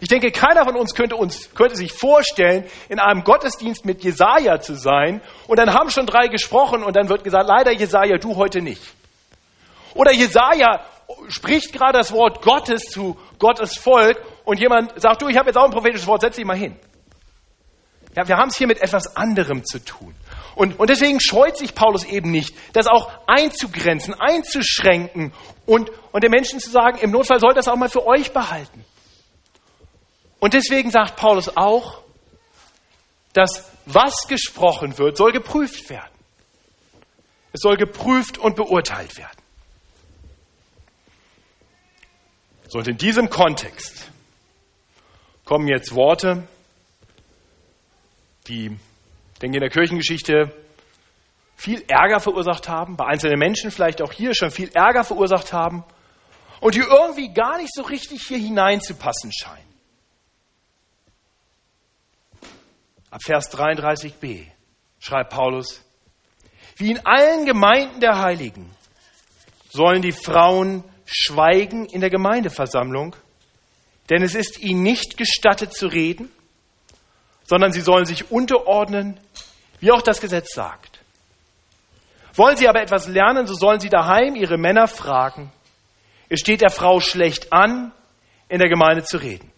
Ich 0.00 0.08
denke, 0.08 0.32
keiner 0.32 0.64
von 0.64 0.76
uns 0.76 0.94
könnte, 0.94 1.16
uns 1.16 1.54
könnte 1.54 1.76
sich 1.76 1.92
vorstellen, 1.92 2.64
in 2.88 2.98
einem 2.98 3.24
Gottesdienst 3.24 3.84
mit 3.84 4.02
Jesaja 4.02 4.60
zu 4.60 4.74
sein 4.74 5.20
und 5.46 5.58
dann 5.58 5.72
haben 5.72 5.90
schon 5.90 6.06
drei 6.06 6.26
gesprochen 6.26 6.82
und 6.82 6.96
dann 6.96 7.08
wird 7.08 7.24
gesagt, 7.24 7.48
leider 7.48 7.72
Jesaja, 7.72 8.18
du 8.18 8.36
heute 8.36 8.60
nicht. 8.60 8.82
Oder 9.94 10.12
Jesaja 10.12 10.84
spricht 11.28 11.72
gerade 11.72 11.98
das 11.98 12.12
Wort 12.12 12.42
Gottes 12.42 12.82
zu 12.82 13.16
Gottes 13.38 13.78
Volk 13.78 14.20
und 14.44 14.60
jemand 14.60 15.00
sagt, 15.00 15.22
du, 15.22 15.28
ich 15.28 15.36
habe 15.36 15.48
jetzt 15.48 15.56
auch 15.56 15.64
ein 15.64 15.70
prophetisches 15.70 16.06
Wort, 16.06 16.20
setz 16.20 16.36
dich 16.36 16.44
mal 16.44 16.56
hin. 16.56 16.76
Ja, 18.14 18.26
wir 18.26 18.36
haben 18.36 18.48
es 18.48 18.56
hier 18.56 18.66
mit 18.66 18.80
etwas 18.80 19.16
anderem 19.16 19.64
zu 19.64 19.82
tun. 19.84 20.14
Und, 20.58 20.80
und 20.80 20.90
deswegen 20.90 21.20
scheut 21.20 21.56
sich 21.56 21.72
Paulus 21.72 22.02
eben 22.02 22.32
nicht, 22.32 22.52
das 22.72 22.88
auch 22.88 23.12
einzugrenzen, 23.28 24.12
einzuschränken 24.14 25.32
und, 25.66 25.88
und 26.10 26.24
den 26.24 26.32
Menschen 26.32 26.58
zu 26.58 26.68
sagen, 26.68 26.98
im 26.98 27.12
Notfall 27.12 27.38
soll 27.38 27.54
das 27.54 27.68
auch 27.68 27.76
mal 27.76 27.88
für 27.88 28.04
euch 28.04 28.32
behalten. 28.32 28.84
Und 30.40 30.54
deswegen 30.54 30.90
sagt 30.90 31.14
Paulus 31.14 31.56
auch, 31.56 32.02
dass 33.34 33.70
was 33.86 34.26
gesprochen 34.26 34.98
wird, 34.98 35.16
soll 35.16 35.30
geprüft 35.30 35.88
werden. 35.90 36.10
Es 37.52 37.60
soll 37.60 37.76
geprüft 37.76 38.36
und 38.36 38.56
beurteilt 38.56 39.16
werden. 39.16 39.38
So, 42.66 42.80
und 42.80 42.88
in 42.88 42.98
diesem 42.98 43.30
Kontext 43.30 44.10
kommen 45.44 45.68
jetzt 45.68 45.94
Worte, 45.94 46.48
die 48.48 48.76
denke 49.38 49.56
in 49.56 49.60
der 49.60 49.70
Kirchengeschichte 49.70 50.52
viel 51.56 51.82
Ärger 51.88 52.20
verursacht 52.20 52.68
haben, 52.68 52.96
bei 52.96 53.06
einzelnen 53.06 53.38
Menschen 53.38 53.70
vielleicht 53.70 54.00
auch 54.00 54.12
hier 54.12 54.34
schon 54.34 54.50
viel 54.50 54.70
Ärger 54.74 55.04
verursacht 55.04 55.52
haben 55.52 55.84
und 56.60 56.74
die 56.74 56.80
irgendwie 56.80 57.32
gar 57.32 57.58
nicht 57.58 57.74
so 57.74 57.82
richtig 57.82 58.22
hier 58.22 58.38
hineinzupassen 58.38 59.32
scheinen. 59.32 59.68
Ab 63.10 63.20
Vers 63.24 63.50
33b 63.52 64.46
schreibt 65.00 65.30
Paulus, 65.30 65.82
wie 66.76 66.92
in 66.92 67.04
allen 67.06 67.46
Gemeinden 67.46 68.00
der 68.00 68.20
Heiligen 68.20 68.70
sollen 69.70 70.02
die 70.02 70.12
Frauen 70.12 70.84
schweigen 71.06 71.86
in 71.86 72.00
der 72.00 72.10
Gemeindeversammlung, 72.10 73.16
denn 74.10 74.22
es 74.22 74.34
ist 74.34 74.60
ihnen 74.60 74.82
nicht 74.82 75.16
gestattet 75.16 75.72
zu 75.72 75.86
reden, 75.86 76.30
sondern 77.44 77.72
sie 77.72 77.80
sollen 77.80 78.04
sich 78.04 78.30
unterordnen, 78.30 79.18
wie 79.80 79.92
auch 79.92 80.02
das 80.02 80.20
Gesetz 80.20 80.54
sagt. 80.54 81.00
Wollen 82.34 82.56
sie 82.56 82.68
aber 82.68 82.80
etwas 82.80 83.08
lernen, 83.08 83.46
so 83.46 83.54
sollen 83.54 83.80
sie 83.80 83.88
daheim 83.88 84.36
ihre 84.36 84.58
Männer 84.58 84.86
fragen. 84.86 85.52
Es 86.28 86.40
steht 86.40 86.60
der 86.60 86.70
Frau 86.70 87.00
schlecht 87.00 87.52
an, 87.52 87.92
in 88.48 88.58
der 88.58 88.68
Gemeinde 88.68 89.02
zu 89.04 89.18
reden. 89.18 89.50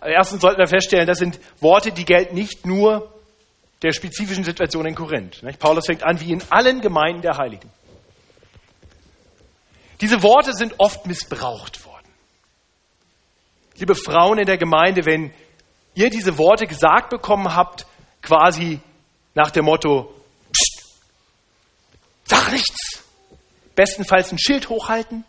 Erstens 0.00 0.40
sollten 0.40 0.58
wir 0.58 0.66
feststellen, 0.66 1.06
das 1.06 1.18
sind 1.18 1.38
Worte, 1.60 1.92
die 1.92 2.04
gelten 2.04 2.34
nicht 2.34 2.66
nur 2.66 3.12
der 3.82 3.92
spezifischen 3.92 4.44
Situation 4.44 4.86
in 4.86 4.94
Korinth. 4.94 5.42
Paulus 5.58 5.86
fängt 5.86 6.04
an, 6.04 6.20
wie 6.20 6.32
in 6.32 6.42
allen 6.50 6.80
Gemeinden 6.80 7.22
der 7.22 7.36
Heiligen. 7.36 7.70
Diese 10.00 10.22
Worte 10.22 10.52
sind 10.54 10.74
oft 10.78 11.06
missbraucht 11.06 11.84
worden 11.84 11.92
liebe 13.82 13.94
Frauen 13.96 14.38
in 14.38 14.46
der 14.46 14.58
Gemeinde, 14.58 15.04
wenn 15.04 15.32
ihr 15.94 16.10
diese 16.10 16.38
Worte 16.38 16.66
gesagt 16.66 17.10
bekommen 17.10 17.54
habt, 17.54 17.86
quasi 18.22 18.80
nach 19.34 19.50
dem 19.50 19.64
Motto, 19.64 20.14
Psst, 20.52 21.00
sag 22.24 22.52
nichts, 22.52 23.02
bestenfalls 23.74 24.32
ein 24.32 24.38
Schild 24.38 24.68
hochhalten. 24.68 25.24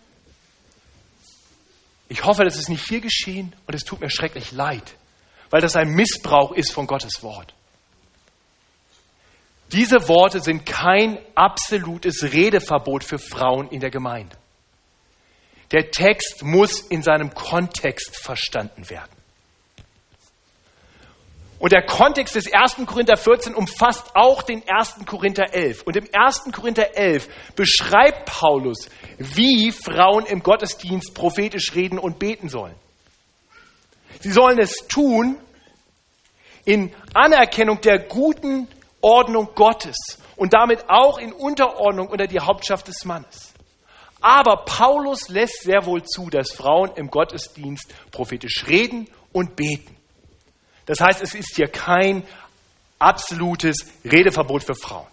Ich 2.09 2.23
hoffe, 2.25 2.43
das 2.43 2.57
ist 2.57 2.69
nicht 2.69 2.87
hier 2.87 3.01
geschehen 3.01 3.55
und 3.65 3.73
es 3.73 3.83
tut 3.83 4.01
mir 4.01 4.09
schrecklich 4.09 4.51
leid, 4.51 4.95
weil 5.49 5.61
das 5.61 5.75
ein 5.75 5.89
Missbrauch 5.89 6.51
ist 6.51 6.71
von 6.71 6.87
Gottes 6.87 7.23
Wort. 7.23 7.53
Diese 9.71 10.07
Worte 10.07 10.39
sind 10.39 10.65
kein 10.65 11.17
absolutes 11.33 12.21
Redeverbot 12.21 13.03
für 13.03 13.17
Frauen 13.17 13.69
in 13.69 13.79
der 13.79 13.89
Gemeinde. 13.89 14.37
Der 15.71 15.89
Text 15.89 16.43
muss 16.43 16.81
in 16.81 17.01
seinem 17.01 17.33
Kontext 17.33 18.15
verstanden 18.15 18.89
werden. 18.91 19.22
Und 21.63 21.71
der 21.71 21.85
Kontext 21.85 22.35
des 22.35 22.51
1. 22.51 22.85
Korinther 22.85 23.15
14 23.15 23.55
umfasst 23.55 24.17
auch 24.17 24.43
den 24.43 24.63
1. 24.67 25.05
Korinther 25.05 25.53
11. 25.53 25.83
Und 25.83 25.95
im 25.95 26.09
1. 26.11 26.51
Korinther 26.51 26.97
11 26.97 27.29
beschreibt 27.55 28.25
Paulus, 28.25 28.89
wie 29.17 29.71
Frauen 29.71 30.25
im 30.25 30.43
Gottesdienst 30.43 31.13
prophetisch 31.13 31.73
reden 31.73 31.99
und 31.99 32.19
beten 32.19 32.49
sollen. 32.49 32.75
Sie 34.19 34.33
sollen 34.33 34.59
es 34.59 34.75
tun 34.89 35.37
in 36.65 36.93
Anerkennung 37.13 37.79
der 37.79 37.99
guten 37.99 38.67
Ordnung 38.99 39.47
Gottes 39.55 40.17
und 40.35 40.53
damit 40.53 40.89
auch 40.89 41.17
in 41.17 41.31
Unterordnung 41.31 42.09
unter 42.09 42.27
die 42.27 42.41
Hauptschaft 42.41 42.89
des 42.89 43.05
Mannes. 43.05 43.53
Aber 44.19 44.65
Paulus 44.65 45.29
lässt 45.29 45.63
sehr 45.63 45.85
wohl 45.85 46.03
zu, 46.03 46.29
dass 46.29 46.51
Frauen 46.51 46.91
im 46.97 47.07
Gottesdienst 47.09 47.93
prophetisch 48.11 48.65
reden 48.67 49.07
und 49.31 49.55
beten. 49.55 50.02
Das 50.85 50.99
heißt, 50.99 51.21
es 51.21 51.33
ist 51.33 51.55
hier 51.55 51.67
kein 51.67 52.23
absolutes 52.99 53.87
Redeverbot 54.03 54.63
für 54.63 54.75
Frauen. 54.75 55.07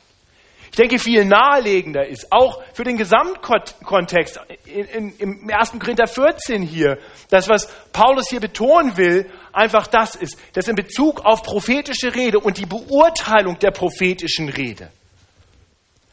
Ich 0.70 0.76
denke, 0.76 1.00
viel 1.00 1.24
naheliegender 1.24 2.06
ist, 2.06 2.30
auch 2.30 2.62
für 2.74 2.84
den 2.84 2.96
Gesamtkontext 2.96 4.38
in, 4.66 4.84
in, 5.18 5.40
im 5.40 5.50
1. 5.52 5.72
Korinther 5.80 6.06
14 6.06 6.62
hier, 6.62 6.98
das, 7.28 7.48
was 7.48 7.68
Paulus 7.92 8.28
hier 8.28 8.38
betonen 8.38 8.96
will, 8.96 9.28
einfach 9.52 9.88
das 9.88 10.14
ist, 10.14 10.38
dass 10.52 10.68
in 10.68 10.76
Bezug 10.76 11.24
auf 11.24 11.42
prophetische 11.42 12.14
Rede 12.14 12.38
und 12.38 12.56
die 12.56 12.66
Beurteilung 12.66 13.58
der 13.58 13.72
prophetischen 13.72 14.48
Rede 14.48 14.90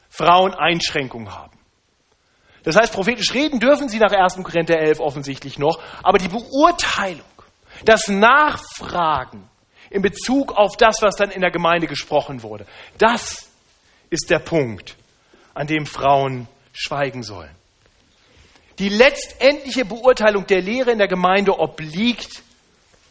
Frauen 0.10 0.56
Einschränkungen 0.56 1.32
haben. 1.32 1.56
Das 2.64 2.76
heißt, 2.76 2.92
prophetisch 2.92 3.34
reden 3.36 3.60
dürfen 3.60 3.88
sie 3.88 4.00
nach 4.00 4.12
1. 4.12 4.44
Korinther 4.44 4.80
11 4.80 5.00
offensichtlich 5.00 5.60
noch, 5.60 5.80
aber 6.02 6.18
die 6.18 6.28
Beurteilung, 6.30 7.22
das 7.86 8.08
Nachfragen 8.08 9.50
in 9.90 10.02
Bezug 10.02 10.52
auf 10.52 10.76
das, 10.78 11.02
was 11.02 11.16
dann 11.16 11.32
in 11.32 11.42
der 11.42 11.52
Gemeinde 11.52 11.88
gesprochen 11.88 12.44
wurde, 12.44 12.66
das 12.98 13.50
ist 14.10 14.30
der 14.30 14.40
Punkt, 14.40 14.96
an 15.54 15.68
dem 15.68 15.86
Frauen 15.86 16.48
schweigen 16.74 17.24
sollen. 17.24 17.56
Die 18.80 18.90
letztendliche 18.90 19.86
Beurteilung 19.86 20.46
der 20.46 20.62
Lehre 20.62 20.92
in 20.92 21.00
der 21.00 21.08
Gemeinde 21.08 21.58
obliegt 21.58 22.44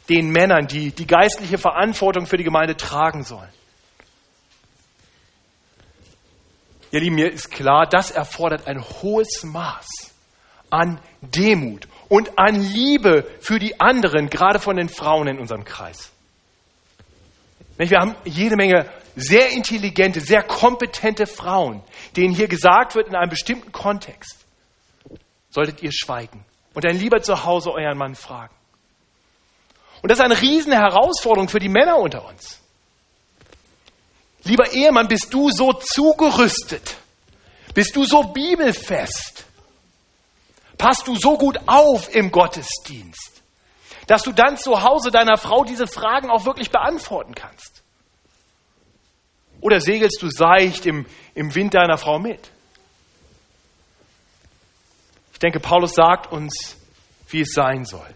den 0.09 0.31
Männern, 0.31 0.69
die 0.69 0.93
die 0.93 1.07
geistliche 1.07 1.59
Verantwortung 1.59 2.27
für 2.27 2.37
die 2.37 2.45
Gemeinde 2.45 2.77
tragen 2.77 3.25
sollen. 3.25 3.51
Ihr 6.93 7.01
Lieben, 7.01 7.17
mir 7.17 7.33
ist 7.33 7.51
klar, 7.51 7.89
das 7.89 8.13
erfordert 8.13 8.69
ein 8.69 8.81
hohes 8.81 9.43
Maß 9.43 9.87
an 10.71 11.01
Demut 11.21 11.89
und 12.09 12.39
an 12.39 12.61
Liebe 12.61 13.27
für 13.41 13.59
die 13.59 13.81
anderen, 13.81 14.31
gerade 14.31 14.59
von 14.59 14.77
den 14.77 14.89
Frauen 14.89 15.29
in 15.29 15.39
unserem 15.39 15.65
Kreis. 15.65 16.13
Wir 17.79 17.99
haben 17.99 18.15
jede 18.25 18.57
Menge 18.57 18.91
sehr 19.17 19.51
intelligente, 19.51 20.21
sehr 20.21 20.43
kompetente 20.43 21.27
Frauen, 21.27 21.83
denen 22.17 22.35
hier 22.35 22.49
gesagt 22.49 22.95
wird 22.95 23.09
in 23.09 23.17
einem 23.17 23.31
bestimmten 23.31 23.73
Kontext, 23.73 24.45
solltet 25.51 25.83
ihr 25.83 25.93
schweigen 25.93 26.45
und 26.75 26.85
dann 26.85 26.97
lieber 26.97 27.23
zu 27.23 27.45
Hause 27.45 27.73
euren 27.73 27.97
Mann 27.97 28.15
fragen. 28.15 28.55
Und 30.03 30.11
das 30.11 30.19
ist 30.19 30.25
eine 30.25 30.41
riesen 30.41 30.73
Herausforderung 30.73 31.49
für 31.49 31.59
die 31.59 31.71
Männer 31.71 31.97
unter 31.97 32.27
uns. 32.29 32.61
Lieber 34.45 34.71
Ehemann, 34.73 35.09
bist 35.09 35.33
du 35.33 35.51
so 35.51 35.73
zugerüstet? 35.73 36.97
Bist 37.75 37.97
du 37.97 38.05
so 38.05 38.23
bibelfest? 38.23 39.46
Passt 40.79 41.07
du 41.07 41.17
so 41.17 41.39
gut 41.39 41.59
auf 41.67 42.15
im 42.15 42.31
Gottesdienst, 42.31 43.43
dass 44.07 44.23
du 44.23 44.33
dann 44.33 44.57
zu 44.57 44.83
Hause 44.83 45.11
deiner 45.11 45.37
Frau 45.37 45.65
diese 45.65 45.87
Fragen 45.87 46.31
auch 46.31 46.45
wirklich 46.45 46.71
beantworten 46.71 47.35
kannst? 47.35 47.83
Oder 49.61 49.81
segelst 49.81 50.21
du 50.23 50.29
seicht 50.29 50.87
im, 50.87 51.07
im 51.35 51.55
Wind 51.55 51.75
deiner 51.75 51.99
Frau 51.99 52.19
mit? 52.19 52.51
Ich 55.33 55.39
denke, 55.39 55.61
Paulus 55.61 55.95
sagt 55.95 56.31
uns, 56.33 56.77
wie 57.29 57.41
es 57.41 57.53
sein 57.53 57.85
soll. 57.85 58.07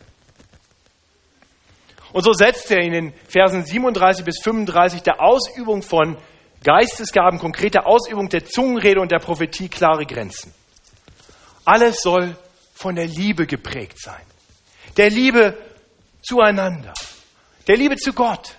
Und 2.12 2.24
so 2.24 2.32
setzt 2.32 2.70
er 2.70 2.82
in 2.82 2.92
den 2.92 3.12
Versen 3.28 3.64
37 3.64 4.24
bis 4.24 4.40
35 4.42 5.02
der 5.02 5.20
Ausübung 5.22 5.82
von 5.82 6.16
Geistesgaben, 6.64 7.38
konkreter 7.38 7.86
Ausübung 7.86 8.28
der 8.28 8.44
Zungenrede 8.44 9.00
und 9.00 9.12
der 9.12 9.18
Prophetie 9.18 9.68
klare 9.68 10.06
Grenzen. 10.06 10.52
Alles 11.64 12.02
soll 12.02 12.36
von 12.80 12.96
der 12.96 13.06
Liebe 13.06 13.46
geprägt 13.46 14.00
sein. 14.00 14.22
Der 14.96 15.10
Liebe 15.10 15.54
zueinander. 16.22 16.94
Der 17.66 17.76
Liebe 17.76 17.96
zu 17.96 18.14
Gott. 18.14 18.56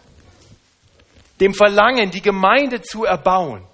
Dem 1.39 1.55
Verlangen, 1.55 2.11
die 2.11 2.21
Gemeinde 2.21 2.83
zu 2.83 3.03
erbauen 3.03 3.65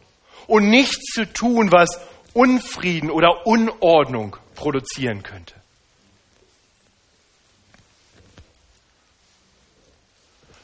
und 0.48 0.70
nichts 0.70 1.12
zu 1.14 1.26
tun, 1.26 1.74
was 1.74 2.00
Unfrieden 2.34 3.12
oder 3.12 3.46
Unordnung 3.46 4.38
produzieren 4.56 5.22
könnte. 5.22 5.54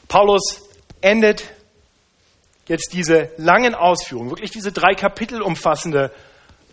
Paulus 0.08 0.62
endet 1.02 1.44
jetzt 2.68 2.94
diese 2.94 3.32
langen 3.36 3.74
Ausführungen, 3.74 4.30
wirklich 4.30 4.50
diese 4.50 4.72
drei 4.72 4.94
Kapitel 4.94 5.42
umfassende 5.42 6.10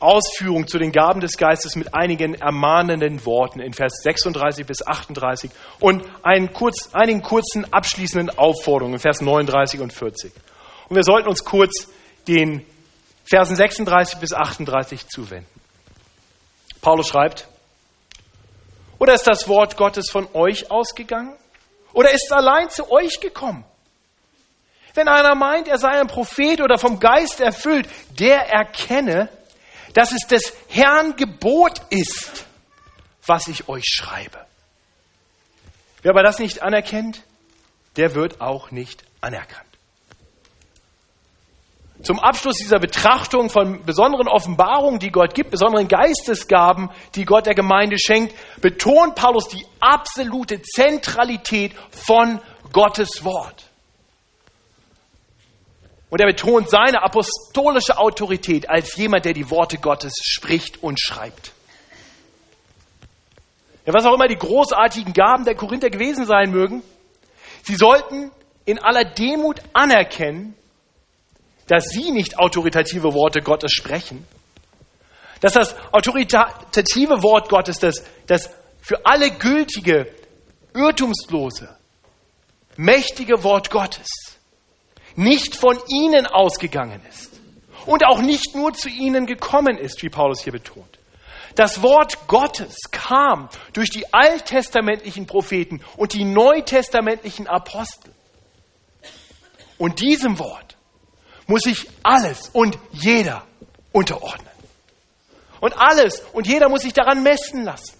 Ausführung 0.01 0.67
zu 0.67 0.79
den 0.79 0.91
Gaben 0.91 1.21
des 1.21 1.37
Geistes 1.37 1.75
mit 1.75 1.93
einigen 1.93 2.33
ermahnenden 2.33 3.25
Worten 3.25 3.59
in 3.59 3.73
Vers 3.73 4.01
36 4.03 4.65
bis 4.65 4.85
38 4.85 5.51
und 5.79 6.03
einen 6.23 6.51
kurz, 6.53 6.89
einigen 6.93 7.21
kurzen 7.21 7.71
abschließenden 7.71 8.37
Aufforderungen 8.37 8.95
in 8.95 8.99
Vers 8.99 9.21
39 9.21 9.79
und 9.79 9.93
40. 9.93 10.33
Und 10.89 10.95
wir 10.95 11.03
sollten 11.03 11.29
uns 11.29 11.45
kurz 11.45 11.87
den 12.27 12.65
Versen 13.23 13.55
36 13.55 14.19
bis 14.19 14.33
38 14.33 15.07
zuwenden. 15.07 15.47
Paulus 16.81 17.07
schreibt, 17.07 17.47
oder 18.97 19.13
ist 19.13 19.27
das 19.27 19.47
Wort 19.47 19.77
Gottes 19.77 20.09
von 20.09 20.27
euch 20.33 20.69
ausgegangen? 20.69 21.35
Oder 21.93 22.11
ist 22.11 22.25
es 22.25 22.31
allein 22.31 22.69
zu 22.69 22.91
euch 22.91 23.19
gekommen? 23.19 23.65
Wenn 24.93 25.07
einer 25.07 25.35
meint, 25.35 25.67
er 25.67 25.77
sei 25.77 25.89
ein 25.89 26.07
Prophet 26.07 26.61
oder 26.61 26.77
vom 26.77 26.99
Geist 26.99 27.39
erfüllt, 27.39 27.87
der 28.19 28.49
erkenne, 28.49 29.29
dass 29.93 30.11
es 30.11 30.27
des 30.27 30.53
Herrn 30.69 31.15
Gebot 31.15 31.81
ist, 31.89 32.45
was 33.25 33.47
ich 33.47 33.67
euch 33.67 33.85
schreibe. 33.85 34.45
Wer 36.01 36.11
aber 36.11 36.23
das 36.23 36.39
nicht 36.39 36.61
anerkennt, 36.61 37.23
der 37.95 38.15
wird 38.15 38.41
auch 38.41 38.71
nicht 38.71 39.03
anerkannt. 39.21 39.65
Zum 42.03 42.19
Abschluss 42.19 42.57
dieser 42.57 42.79
Betrachtung 42.79 43.51
von 43.51 43.85
besonderen 43.85 44.27
Offenbarungen, 44.27 44.99
die 44.99 45.11
Gott 45.11 45.35
gibt, 45.35 45.51
besonderen 45.51 45.87
Geistesgaben, 45.87 46.89
die 47.13 47.25
Gott 47.25 47.45
der 47.45 47.53
Gemeinde 47.53 47.97
schenkt, 47.99 48.33
betont 48.59 49.13
Paulus 49.13 49.47
die 49.49 49.65
absolute 49.79 50.61
Zentralität 50.63 51.73
von 51.91 52.41
Gottes 52.71 53.23
Wort. 53.23 53.70
Und 56.11 56.19
er 56.19 56.27
betont 56.27 56.69
seine 56.69 57.03
apostolische 57.03 57.97
Autorität 57.97 58.69
als 58.69 58.97
jemand, 58.97 59.23
der 59.23 59.31
die 59.31 59.49
Worte 59.49 59.77
Gottes 59.77 60.11
spricht 60.21 60.83
und 60.83 60.99
schreibt. 60.99 61.53
Ja, 63.85 63.93
was 63.93 64.05
auch 64.05 64.13
immer 64.13 64.27
die 64.27 64.37
großartigen 64.37 65.13
Gaben 65.13 65.45
der 65.45 65.55
Korinther 65.55 65.89
gewesen 65.89 66.25
sein 66.25 66.51
mögen, 66.51 66.83
sie 67.63 67.75
sollten 67.75 68.29
in 68.65 68.77
aller 68.77 69.05
Demut 69.05 69.61
anerkennen, 69.71 70.53
dass 71.67 71.85
sie 71.85 72.11
nicht 72.11 72.37
autoritative 72.37 73.13
Worte 73.13 73.39
Gottes 73.39 73.71
sprechen, 73.71 74.27
dass 75.39 75.53
das 75.53 75.75
autoritative 75.93 77.23
Wort 77.23 77.47
Gottes, 77.47 77.79
das, 77.79 78.03
das 78.27 78.49
für 78.81 79.05
alle 79.05 79.31
gültige, 79.31 80.13
irrtumslose, 80.75 81.73
mächtige 82.75 83.45
Wort 83.45 83.69
Gottes 83.71 84.30
nicht 85.15 85.55
von 85.55 85.77
ihnen 85.87 86.25
ausgegangen 86.25 87.01
ist 87.09 87.31
und 87.85 88.05
auch 88.05 88.21
nicht 88.21 88.55
nur 88.55 88.73
zu 88.73 88.89
ihnen 88.89 89.25
gekommen 89.25 89.77
ist, 89.77 90.01
wie 90.03 90.09
Paulus 90.09 90.41
hier 90.41 90.53
betont. 90.53 90.99
Das 91.55 91.81
Wort 91.81 92.27
Gottes 92.27 92.75
kam 92.91 93.49
durch 93.73 93.89
die 93.89 94.13
alttestamentlichen 94.13 95.27
Propheten 95.27 95.81
und 95.97 96.13
die 96.13 96.23
neutestamentlichen 96.23 97.47
Apostel. 97.47 98.11
Und 99.77 99.99
diesem 99.99 100.39
Wort 100.39 100.77
muss 101.47 101.63
sich 101.63 101.87
alles 102.03 102.49
und 102.53 102.77
jeder 102.91 103.43
unterordnen. 103.91 104.47
Und 105.59 105.73
alles 105.77 106.23
und 106.33 106.47
jeder 106.47 106.69
muss 106.69 106.83
sich 106.83 106.93
daran 106.93 107.23
messen 107.23 107.63
lassen. 107.63 107.97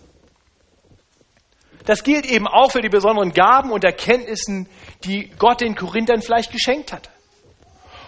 Das 1.86 2.04
gilt 2.04 2.26
eben 2.26 2.48
auch 2.48 2.72
für 2.72 2.82
die 2.82 2.90
besonderen 2.90 3.34
Gaben 3.34 3.72
und 3.72 3.84
Erkenntnissen, 3.84 4.70
die 5.06 5.30
Gott 5.38 5.62
den 5.62 5.76
Korinthern 5.76 6.22
vielleicht 6.22 6.52
geschenkt 6.52 6.94
hatte. 6.94 7.10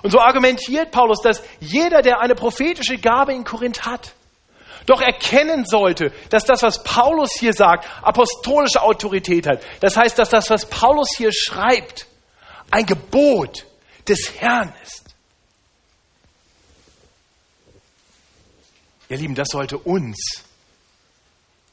Und 0.01 0.11
so 0.11 0.19
argumentiert 0.19 0.91
Paulus, 0.91 1.21
dass 1.21 1.41
jeder, 1.59 2.01
der 2.01 2.19
eine 2.19 2.35
prophetische 2.35 2.97
Gabe 2.97 3.33
in 3.33 3.45
Korinth 3.45 3.85
hat, 3.85 4.13
doch 4.85 5.01
erkennen 5.01 5.65
sollte, 5.65 6.11
dass 6.29 6.43
das, 6.43 6.61
was 6.61 6.83
Paulus 6.83 7.31
hier 7.39 7.53
sagt, 7.53 7.87
apostolische 8.01 8.81
Autorität 8.81 9.47
hat. 9.47 9.63
Das 9.79 9.95
heißt, 9.95 10.19
dass 10.19 10.29
das, 10.29 10.49
was 10.49 10.65
Paulus 10.65 11.07
hier 11.15 11.31
schreibt, 11.31 12.07
ein 12.69 12.85
Gebot 12.85 13.65
des 14.07 14.33
Herrn 14.39 14.73
ist. 14.83 15.03
Ihr 19.07 19.17
Lieben, 19.17 19.35
das 19.35 19.47
sollte 19.51 19.77
uns 19.77 20.43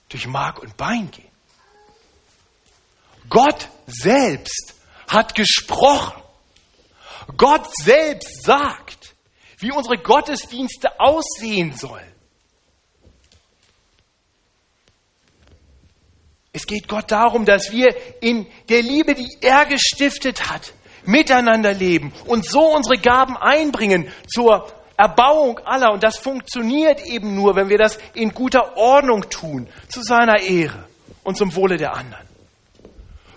durch 0.09 0.27
Mark 0.27 0.61
und 0.61 0.77
Bein 0.77 1.11
gehen. 1.11 1.31
Gott 3.29 3.69
selbst 3.87 4.75
hat 5.11 5.35
gesprochen. 5.35 6.23
Gott 7.37 7.67
selbst 7.77 8.45
sagt, 8.45 9.15
wie 9.59 9.73
unsere 9.73 9.99
Gottesdienste 9.99 10.99
aussehen 10.99 11.75
sollen. 11.75 12.07
Es 16.53 16.67
geht 16.67 16.89
Gott 16.89 17.11
darum, 17.11 17.45
dass 17.45 17.71
wir 17.71 17.95
in 18.21 18.47
der 18.69 18.83
Liebe, 18.83 19.15
die 19.15 19.29
er 19.41 19.67
gestiftet 19.67 20.51
hat, 20.51 20.73
miteinander 21.05 21.73
leben 21.73 22.13
und 22.27 22.45
so 22.45 22.75
unsere 22.75 22.99
Gaben 22.99 23.37
einbringen 23.37 24.11
zur 24.27 24.73
Erbauung 24.97 25.59
aller. 25.61 25.93
Und 25.93 26.03
das 26.03 26.19
funktioniert 26.19 27.05
eben 27.07 27.35
nur, 27.35 27.55
wenn 27.55 27.69
wir 27.69 27.79
das 27.79 27.99
in 28.15 28.35
guter 28.35 28.77
Ordnung 28.77 29.29
tun, 29.31 29.69
zu 29.89 30.03
seiner 30.03 30.41
Ehre 30.41 30.89
und 31.23 31.37
zum 31.37 31.55
Wohle 31.55 31.77
der 31.77 31.95
anderen 31.95 32.30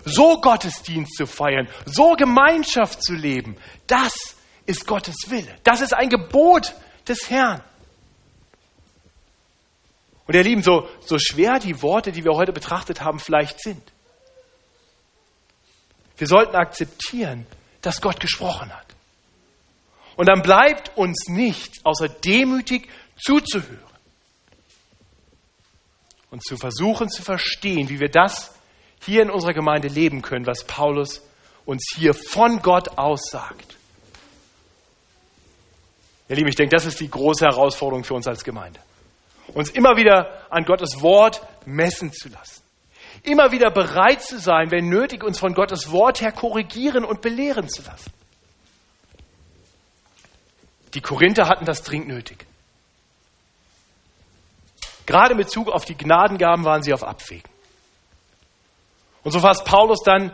so 0.04 0.40
Gottesdienst 0.40 1.16
zu 1.16 1.26
feiern, 1.26 1.68
so 1.86 2.14
Gemeinschaft 2.14 3.02
zu 3.02 3.14
leben, 3.14 3.56
das 3.86 4.14
ist 4.66 4.86
Gottes 4.86 5.16
Wille. 5.28 5.54
Das 5.64 5.80
ist 5.80 5.94
ein 5.94 6.08
Gebot 6.08 6.74
des 7.06 7.30
Herrn. 7.30 7.62
Und 10.26 10.34
ihr 10.34 10.42
Lieben, 10.42 10.62
so, 10.62 10.88
so 11.00 11.18
schwer 11.18 11.58
die 11.58 11.82
Worte, 11.82 12.12
die 12.12 12.24
wir 12.24 12.32
heute 12.32 12.52
betrachtet 12.52 13.02
haben, 13.02 13.18
vielleicht 13.18 13.60
sind, 13.60 13.82
wir 16.16 16.26
sollten 16.26 16.54
akzeptieren, 16.54 17.46
dass 17.82 18.00
Gott 18.00 18.20
gesprochen 18.20 18.72
hat. 18.72 18.86
Und 20.16 20.28
dann 20.28 20.42
bleibt 20.42 20.96
uns 20.96 21.26
nichts, 21.26 21.84
außer 21.84 22.08
demütig 22.08 22.88
zuzuhören 23.16 23.80
und 26.30 26.44
zu 26.44 26.56
versuchen 26.56 27.10
zu 27.10 27.22
verstehen, 27.22 27.88
wie 27.88 28.00
wir 28.00 28.08
das 28.08 28.53
hier 29.04 29.22
in 29.22 29.30
unserer 29.30 29.52
Gemeinde 29.52 29.88
leben 29.88 30.22
können, 30.22 30.46
was 30.46 30.64
Paulus 30.64 31.22
uns 31.64 31.84
hier 31.96 32.14
von 32.14 32.60
Gott 32.60 32.98
aussagt. 32.98 33.76
Ihr 36.28 36.36
Lieben, 36.36 36.48
ich 36.48 36.56
denke, 36.56 36.74
das 36.74 36.86
ist 36.86 37.00
die 37.00 37.10
große 37.10 37.44
Herausforderung 37.44 38.04
für 38.04 38.14
uns 38.14 38.26
als 38.26 38.44
Gemeinde. 38.44 38.80
Uns 39.48 39.70
immer 39.70 39.96
wieder 39.96 40.50
an 40.50 40.64
Gottes 40.64 41.02
Wort 41.02 41.42
messen 41.66 42.12
zu 42.12 42.28
lassen. 42.28 42.62
Immer 43.22 43.52
wieder 43.52 43.70
bereit 43.70 44.22
zu 44.22 44.38
sein, 44.38 44.70
wenn 44.70 44.88
nötig, 44.88 45.22
uns 45.22 45.38
von 45.38 45.54
Gottes 45.54 45.90
Wort 45.90 46.20
her 46.20 46.32
korrigieren 46.32 47.04
und 47.04 47.20
belehren 47.20 47.68
zu 47.68 47.82
lassen. 47.82 48.10
Die 50.94 51.00
Korinther 51.00 51.48
hatten 51.48 51.64
das 51.64 51.82
dringend 51.82 52.08
nötig. 52.08 52.46
Gerade 55.06 55.32
in 55.32 55.38
Bezug 55.38 55.68
auf 55.68 55.84
die 55.84 55.96
Gnadengaben 55.96 56.64
waren 56.64 56.82
sie 56.82 56.94
auf 56.94 57.02
Abwägen. 57.02 57.53
Und 59.24 59.32
so 59.32 59.40
fasst 59.40 59.64
Paulus 59.64 60.00
dann 60.04 60.32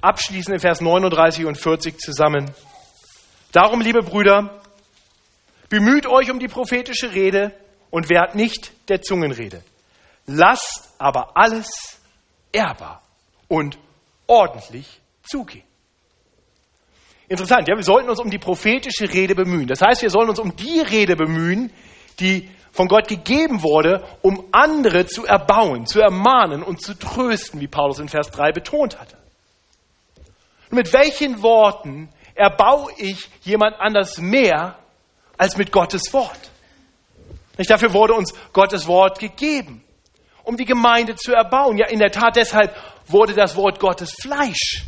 abschließend 0.00 0.54
in 0.54 0.60
Vers 0.60 0.80
39 0.80 1.44
und 1.44 1.58
40 1.58 1.98
zusammen. 1.98 2.50
Darum, 3.52 3.80
liebe 3.80 4.02
Brüder, 4.02 4.62
bemüht 5.68 6.06
euch 6.06 6.30
um 6.30 6.38
die 6.38 6.48
prophetische 6.48 7.12
Rede 7.12 7.52
und 7.90 8.08
wehrt 8.08 8.34
nicht 8.34 8.72
der 8.88 9.02
Zungenrede. 9.02 9.62
Lasst 10.26 10.94
aber 10.98 11.36
alles 11.36 11.68
ehrbar 12.52 13.02
und 13.48 13.78
ordentlich 14.26 15.00
zugehen. 15.22 15.64
Interessant, 17.28 17.68
ja, 17.68 17.76
wir 17.76 17.84
sollten 17.84 18.08
uns 18.08 18.20
um 18.20 18.30
die 18.30 18.38
prophetische 18.38 19.12
Rede 19.12 19.34
bemühen. 19.34 19.66
Das 19.66 19.80
heißt, 19.80 20.02
wir 20.02 20.10
sollen 20.10 20.28
uns 20.28 20.38
um 20.38 20.54
die 20.56 20.80
Rede 20.80 21.16
bemühen, 21.16 21.72
die 22.20 22.48
von 22.74 22.88
Gott 22.88 23.06
gegeben 23.06 23.62
wurde, 23.62 24.04
um 24.20 24.48
andere 24.50 25.06
zu 25.06 25.24
erbauen, 25.24 25.86
zu 25.86 26.00
ermahnen 26.00 26.64
und 26.64 26.82
zu 26.82 26.98
trösten, 26.98 27.60
wie 27.60 27.68
Paulus 27.68 28.00
in 28.00 28.08
Vers 28.08 28.32
3 28.32 28.50
betont 28.50 28.98
hatte. 28.98 29.16
mit 30.70 30.92
welchen 30.92 31.40
Worten 31.40 32.08
erbaue 32.34 32.90
ich 32.96 33.30
jemand 33.42 33.76
anders 33.78 34.18
mehr 34.18 34.76
als 35.38 35.56
mit 35.56 35.70
Gottes 35.70 36.12
Wort? 36.12 36.50
Nicht 37.56 37.70
dafür 37.70 37.92
wurde 37.92 38.14
uns 38.14 38.34
Gottes 38.52 38.88
Wort 38.88 39.20
gegeben, 39.20 39.84
um 40.42 40.56
die 40.56 40.64
Gemeinde 40.64 41.14
zu 41.14 41.32
erbauen. 41.32 41.78
Ja, 41.78 41.86
in 41.86 42.00
der 42.00 42.10
Tat 42.10 42.34
deshalb 42.34 42.74
wurde 43.06 43.34
das 43.34 43.54
Wort 43.54 43.78
Gottes 43.78 44.12
Fleisch 44.20 44.82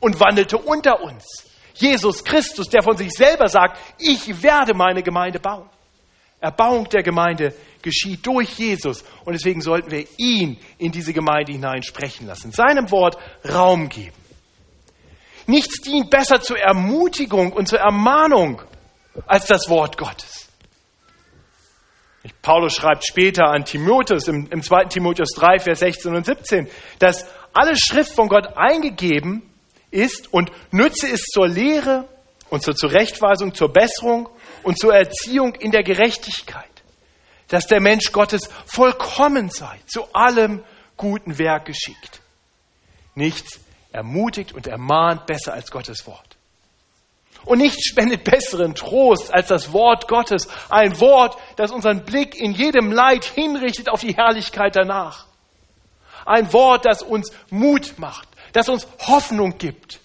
und 0.00 0.18
wandelte 0.18 0.58
unter 0.58 1.00
uns. 1.00 1.24
Jesus 1.74 2.24
Christus, 2.24 2.68
der 2.68 2.82
von 2.82 2.96
sich 2.96 3.12
selber 3.12 3.46
sagt, 3.46 3.78
ich 4.00 4.42
werde 4.42 4.74
meine 4.74 5.04
Gemeinde 5.04 5.38
bauen. 5.38 5.70
Erbauung 6.42 6.88
der 6.88 7.04
Gemeinde 7.04 7.54
geschieht 7.82 8.26
durch 8.26 8.58
Jesus 8.58 9.04
und 9.24 9.32
deswegen 9.32 9.60
sollten 9.60 9.92
wir 9.92 10.04
ihn 10.18 10.58
in 10.76 10.90
diese 10.90 11.12
Gemeinde 11.12 11.52
hinein 11.52 11.84
sprechen 11.84 12.26
lassen, 12.26 12.50
seinem 12.50 12.90
Wort 12.90 13.16
Raum 13.48 13.88
geben. 13.88 14.16
Nichts 15.46 15.80
dient 15.80 16.10
besser 16.10 16.40
zur 16.40 16.58
Ermutigung 16.58 17.52
und 17.52 17.68
zur 17.68 17.78
Ermahnung 17.78 18.60
als 19.26 19.46
das 19.46 19.68
Wort 19.68 19.96
Gottes. 19.96 20.48
Paulus 22.42 22.74
schreibt 22.74 23.06
später 23.06 23.46
an 23.46 23.64
Timotheus 23.64 24.26
im, 24.26 24.48
im 24.50 24.62
2. 24.62 24.86
Timotheus 24.86 25.30
3, 25.36 25.60
Vers 25.60 25.78
16 25.78 26.14
und 26.14 26.26
17, 26.26 26.68
dass 26.98 27.26
alle 27.52 27.76
Schrift 27.76 28.14
von 28.14 28.28
Gott 28.28 28.56
eingegeben 28.56 29.42
ist 29.92 30.32
und 30.32 30.50
nütze 30.72 31.08
es 31.08 31.22
zur 31.26 31.46
Lehre 31.46 32.08
und 32.50 32.62
zur 32.62 32.74
Zurechtweisung, 32.74 33.54
zur 33.54 33.72
Besserung 33.72 34.28
und 34.62 34.78
zur 34.78 34.94
Erziehung 34.94 35.54
in 35.54 35.70
der 35.70 35.82
Gerechtigkeit, 35.82 36.64
dass 37.48 37.66
der 37.66 37.80
Mensch 37.80 38.12
Gottes 38.12 38.48
vollkommen 38.66 39.50
sei, 39.50 39.78
zu 39.86 40.12
allem 40.14 40.62
guten 40.96 41.38
Werk 41.38 41.66
geschickt. 41.66 42.20
Nichts 43.14 43.60
ermutigt 43.92 44.52
und 44.52 44.66
ermahnt 44.66 45.26
besser 45.26 45.52
als 45.52 45.70
Gottes 45.70 46.06
Wort. 46.06 46.36
Und 47.44 47.58
nichts 47.58 47.88
spendet 47.88 48.24
besseren 48.24 48.74
Trost 48.74 49.34
als 49.34 49.48
das 49.48 49.72
Wort 49.72 50.06
Gottes. 50.06 50.48
Ein 50.68 51.00
Wort, 51.00 51.36
das 51.56 51.72
unseren 51.72 52.04
Blick 52.04 52.38
in 52.38 52.52
jedem 52.52 52.92
Leid 52.92 53.24
hinrichtet 53.24 53.88
auf 53.88 54.00
die 54.00 54.14
Herrlichkeit 54.14 54.76
danach. 54.76 55.26
Ein 56.24 56.52
Wort, 56.52 56.84
das 56.84 57.02
uns 57.02 57.32
Mut 57.50 57.94
macht, 57.98 58.28
das 58.52 58.68
uns 58.68 58.86
Hoffnung 59.00 59.58
gibt. 59.58 59.98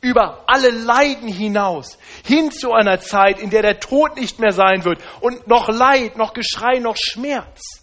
Über 0.00 0.44
alle 0.46 0.70
Leiden 0.70 1.28
hinaus, 1.28 1.98
hin 2.24 2.52
zu 2.52 2.72
einer 2.72 3.00
Zeit, 3.00 3.40
in 3.40 3.50
der 3.50 3.62
der 3.62 3.80
Tod 3.80 4.16
nicht 4.16 4.38
mehr 4.38 4.52
sein 4.52 4.84
wird 4.84 5.00
und 5.20 5.48
noch 5.48 5.68
Leid, 5.68 6.16
noch 6.16 6.34
Geschrei, 6.34 6.78
noch 6.78 6.96
Schmerz. 6.96 7.82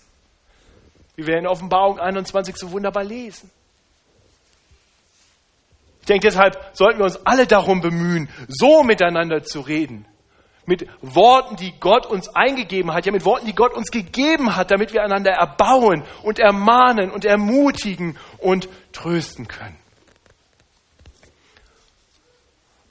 Wie 1.16 1.28
wir 1.28 1.38
in 1.38 1.48
Offenbarung 1.48 2.00
21 2.00 2.56
so 2.56 2.72
wunderbar 2.72 3.04
lesen. 3.04 3.50
Ich 6.06 6.08
denke, 6.08 6.28
deshalb 6.28 6.56
sollten 6.74 7.00
wir 7.00 7.06
uns 7.06 7.26
alle 7.26 7.48
darum 7.48 7.82
bemühen, 7.82 8.30
so 8.48 8.84
miteinander 8.84 9.44
zu 9.44 9.62
reden. 9.62 10.06
Mit 10.68 10.88
Worten, 11.02 11.56
die 11.56 11.74
Gott 11.80 12.06
uns 12.06 12.30
eingegeben 12.30 12.94
hat, 12.94 13.06
ja 13.06 13.12
mit 13.12 13.26
Worten, 13.26 13.48
die 13.48 13.56
Gott 13.56 13.74
uns 13.74 13.90
gegeben 13.90 14.56
hat, 14.56 14.70
damit 14.70 14.94
wir 14.94 15.04
einander 15.04 15.32
erbauen 15.32 16.04
und 16.22 16.38
ermahnen 16.38 17.10
und 17.10 17.26
ermutigen 17.26 18.18
und 18.38 18.70
trösten 18.92 19.48
können. 19.48 19.78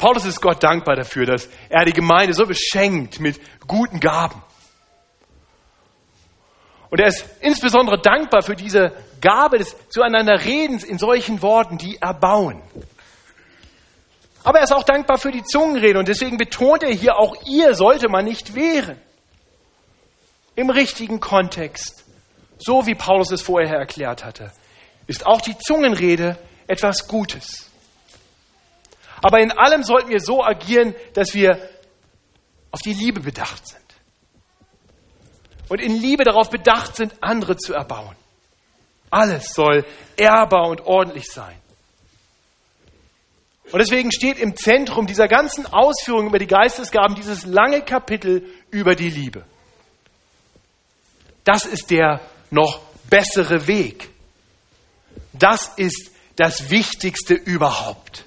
Paulus 0.04 0.26
ist 0.26 0.42
Gott 0.42 0.62
dankbar 0.62 0.96
dafür, 0.96 1.24
dass 1.24 1.48
er 1.70 1.86
die 1.86 1.94
Gemeinde 1.94 2.34
so 2.34 2.44
beschenkt 2.44 3.20
mit 3.20 3.40
guten 3.66 4.00
Gaben. 4.00 4.42
Und 6.90 7.00
er 7.00 7.06
ist 7.06 7.24
insbesondere 7.40 7.98
dankbar 7.98 8.42
für 8.42 8.54
diese 8.54 8.92
Gabe 9.22 9.56
des 9.56 9.74
Zueinander 9.88 10.44
Redens 10.44 10.84
in 10.84 10.98
solchen 10.98 11.40
Worten, 11.40 11.78
die 11.78 11.96
erbauen. 12.02 12.60
Aber 14.42 14.58
er 14.58 14.64
ist 14.64 14.74
auch 14.74 14.82
dankbar 14.82 15.16
für 15.16 15.32
die 15.32 15.42
Zungenrede 15.42 15.98
und 15.98 16.06
deswegen 16.06 16.36
betont 16.36 16.82
er 16.82 16.92
hier, 16.92 17.16
auch 17.16 17.34
ihr 17.46 17.72
sollte 17.72 18.10
man 18.10 18.26
nicht 18.26 18.54
wehren. 18.54 19.00
Im 20.54 20.68
richtigen 20.68 21.18
Kontext, 21.18 22.04
so 22.58 22.86
wie 22.86 22.94
Paulus 22.94 23.30
es 23.30 23.40
vorher 23.40 23.78
erklärt 23.78 24.22
hatte, 24.22 24.52
ist 25.06 25.24
auch 25.24 25.40
die 25.40 25.56
Zungenrede 25.56 26.36
etwas 26.66 27.08
Gutes. 27.08 27.70
Aber 29.24 29.40
in 29.40 29.52
allem 29.52 29.82
sollten 29.82 30.10
wir 30.10 30.20
so 30.20 30.44
agieren, 30.44 30.94
dass 31.14 31.32
wir 31.32 31.70
auf 32.70 32.82
die 32.82 32.92
Liebe 32.92 33.20
bedacht 33.20 33.66
sind. 33.66 33.80
Und 35.70 35.80
in 35.80 35.98
Liebe 35.98 36.24
darauf 36.24 36.50
bedacht 36.50 36.94
sind, 36.94 37.14
andere 37.22 37.56
zu 37.56 37.72
erbauen. 37.72 38.14
Alles 39.08 39.54
soll 39.54 39.86
ehrbar 40.18 40.68
und 40.68 40.82
ordentlich 40.82 41.24
sein. 41.32 41.56
Und 43.72 43.78
deswegen 43.78 44.12
steht 44.12 44.38
im 44.38 44.56
Zentrum 44.56 45.06
dieser 45.06 45.26
ganzen 45.26 45.72
Ausführungen 45.72 46.28
über 46.28 46.38
die 46.38 46.46
Geistesgaben 46.46 47.16
dieses 47.16 47.46
lange 47.46 47.80
Kapitel 47.80 48.46
über 48.70 48.94
die 48.94 49.08
Liebe. 49.08 49.46
Das 51.44 51.64
ist 51.64 51.90
der 51.90 52.20
noch 52.50 52.82
bessere 53.08 53.66
Weg. 53.66 54.10
Das 55.32 55.72
ist 55.76 56.10
das 56.36 56.68
Wichtigste 56.68 57.32
überhaupt. 57.32 58.26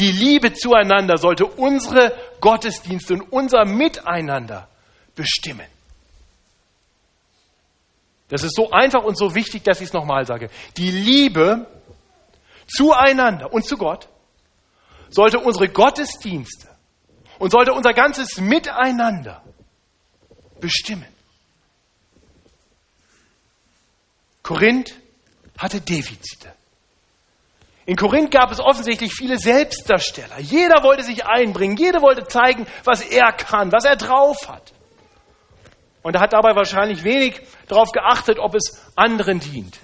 Die 0.00 0.12
Liebe 0.12 0.54
zueinander 0.54 1.18
sollte 1.18 1.44
unsere 1.44 2.16
Gottesdienste 2.40 3.14
und 3.14 3.32
unser 3.32 3.66
Miteinander 3.66 4.66
bestimmen. 5.14 5.66
Das 8.28 8.42
ist 8.42 8.56
so 8.56 8.70
einfach 8.70 9.04
und 9.04 9.18
so 9.18 9.34
wichtig, 9.34 9.62
dass 9.62 9.82
ich 9.82 9.88
es 9.88 9.92
nochmal 9.92 10.24
sage. 10.24 10.48
Die 10.78 10.90
Liebe 10.90 11.66
zueinander 12.66 13.52
und 13.52 13.66
zu 13.66 13.76
Gott 13.76 14.08
sollte 15.10 15.38
unsere 15.38 15.68
Gottesdienste 15.68 16.68
und 17.38 17.50
sollte 17.50 17.74
unser 17.74 17.92
ganzes 17.92 18.40
Miteinander 18.40 19.42
bestimmen. 20.60 21.08
Korinth 24.42 24.94
hatte 25.58 25.82
Defizite. 25.82 26.54
In 27.90 27.96
Korinth 27.96 28.30
gab 28.30 28.52
es 28.52 28.60
offensichtlich 28.60 29.12
viele 29.12 29.36
Selbstdarsteller. 29.36 30.38
Jeder 30.38 30.84
wollte 30.84 31.02
sich 31.02 31.26
einbringen, 31.26 31.76
jeder 31.76 32.00
wollte 32.00 32.24
zeigen, 32.24 32.68
was 32.84 33.00
er 33.00 33.32
kann, 33.32 33.72
was 33.72 33.84
er 33.84 33.96
drauf 33.96 34.48
hat. 34.48 34.72
Und 36.02 36.14
er 36.14 36.20
hat 36.20 36.32
dabei 36.32 36.54
wahrscheinlich 36.54 37.02
wenig 37.02 37.40
darauf 37.66 37.90
geachtet, 37.90 38.38
ob 38.38 38.54
es 38.54 38.80
anderen 38.94 39.40
dient. 39.40 39.76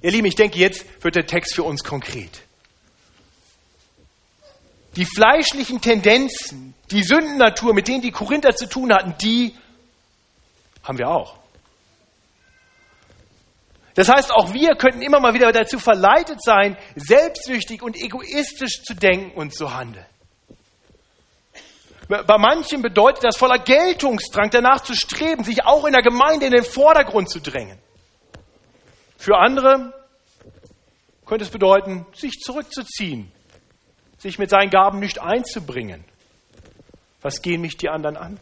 Ihr 0.00 0.12
Lieben, 0.12 0.26
ich 0.26 0.34
denke, 0.34 0.58
jetzt 0.58 0.86
wird 1.04 1.14
der 1.14 1.26
Text 1.26 1.56
für 1.56 1.62
uns 1.62 1.84
konkret. 1.84 2.40
Die 4.96 5.04
fleischlichen 5.04 5.82
Tendenzen, 5.82 6.72
die 6.90 7.02
Sündennatur, 7.02 7.74
mit 7.74 7.86
denen 7.86 8.00
die 8.00 8.12
Korinther 8.12 8.56
zu 8.56 8.66
tun 8.66 8.94
hatten, 8.94 9.14
die 9.20 9.54
haben 10.82 10.96
wir 10.96 11.10
auch. 11.10 11.41
Das 13.94 14.08
heißt, 14.08 14.32
auch 14.32 14.54
wir 14.54 14.74
könnten 14.76 15.02
immer 15.02 15.20
mal 15.20 15.34
wieder 15.34 15.52
dazu 15.52 15.78
verleitet 15.78 16.42
sein, 16.42 16.76
selbstsüchtig 16.96 17.82
und 17.82 17.96
egoistisch 17.96 18.82
zu 18.82 18.94
denken 18.94 19.38
und 19.38 19.54
zu 19.54 19.74
handeln. 19.74 20.06
Bei 22.08 22.38
manchen 22.38 22.82
bedeutet 22.82 23.24
das 23.24 23.36
voller 23.36 23.58
Geltungsdrang 23.58 24.50
danach 24.50 24.80
zu 24.80 24.94
streben, 24.94 25.44
sich 25.44 25.64
auch 25.64 25.84
in 25.84 25.92
der 25.92 26.02
Gemeinde 26.02 26.46
in 26.46 26.52
den 26.52 26.64
Vordergrund 26.64 27.30
zu 27.30 27.40
drängen. 27.40 27.78
Für 29.16 29.38
andere 29.38 29.94
könnte 31.24 31.44
es 31.44 31.50
bedeuten, 31.50 32.06
sich 32.12 32.40
zurückzuziehen, 32.40 33.30
sich 34.18 34.38
mit 34.38 34.50
seinen 34.50 34.70
Gaben 34.70 34.98
nicht 34.98 35.20
einzubringen. 35.20 36.04
Was 37.22 37.40
gehen 37.40 37.60
mich 37.60 37.76
die 37.76 37.88
anderen 37.88 38.16
an? 38.16 38.40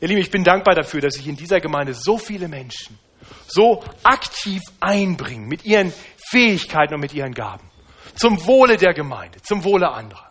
Ihr 0.00 0.08
Lieben, 0.08 0.20
ich 0.20 0.30
bin 0.30 0.42
dankbar 0.42 0.74
dafür, 0.74 1.00
dass 1.00 1.14
sich 1.14 1.26
in 1.26 1.36
dieser 1.36 1.60
Gemeinde 1.60 1.92
so 1.92 2.18
viele 2.18 2.48
Menschen 2.48 2.98
so 3.46 3.82
aktiv 4.02 4.62
einbringen 4.80 5.48
mit 5.48 5.64
ihren 5.64 5.92
Fähigkeiten 6.30 6.94
und 6.94 7.00
mit 7.00 7.14
ihren 7.14 7.32
Gaben. 7.32 7.68
Zum 8.14 8.44
Wohle 8.46 8.76
der 8.76 8.94
Gemeinde, 8.94 9.40
zum 9.42 9.64
Wohle 9.64 9.90
anderer. 9.90 10.30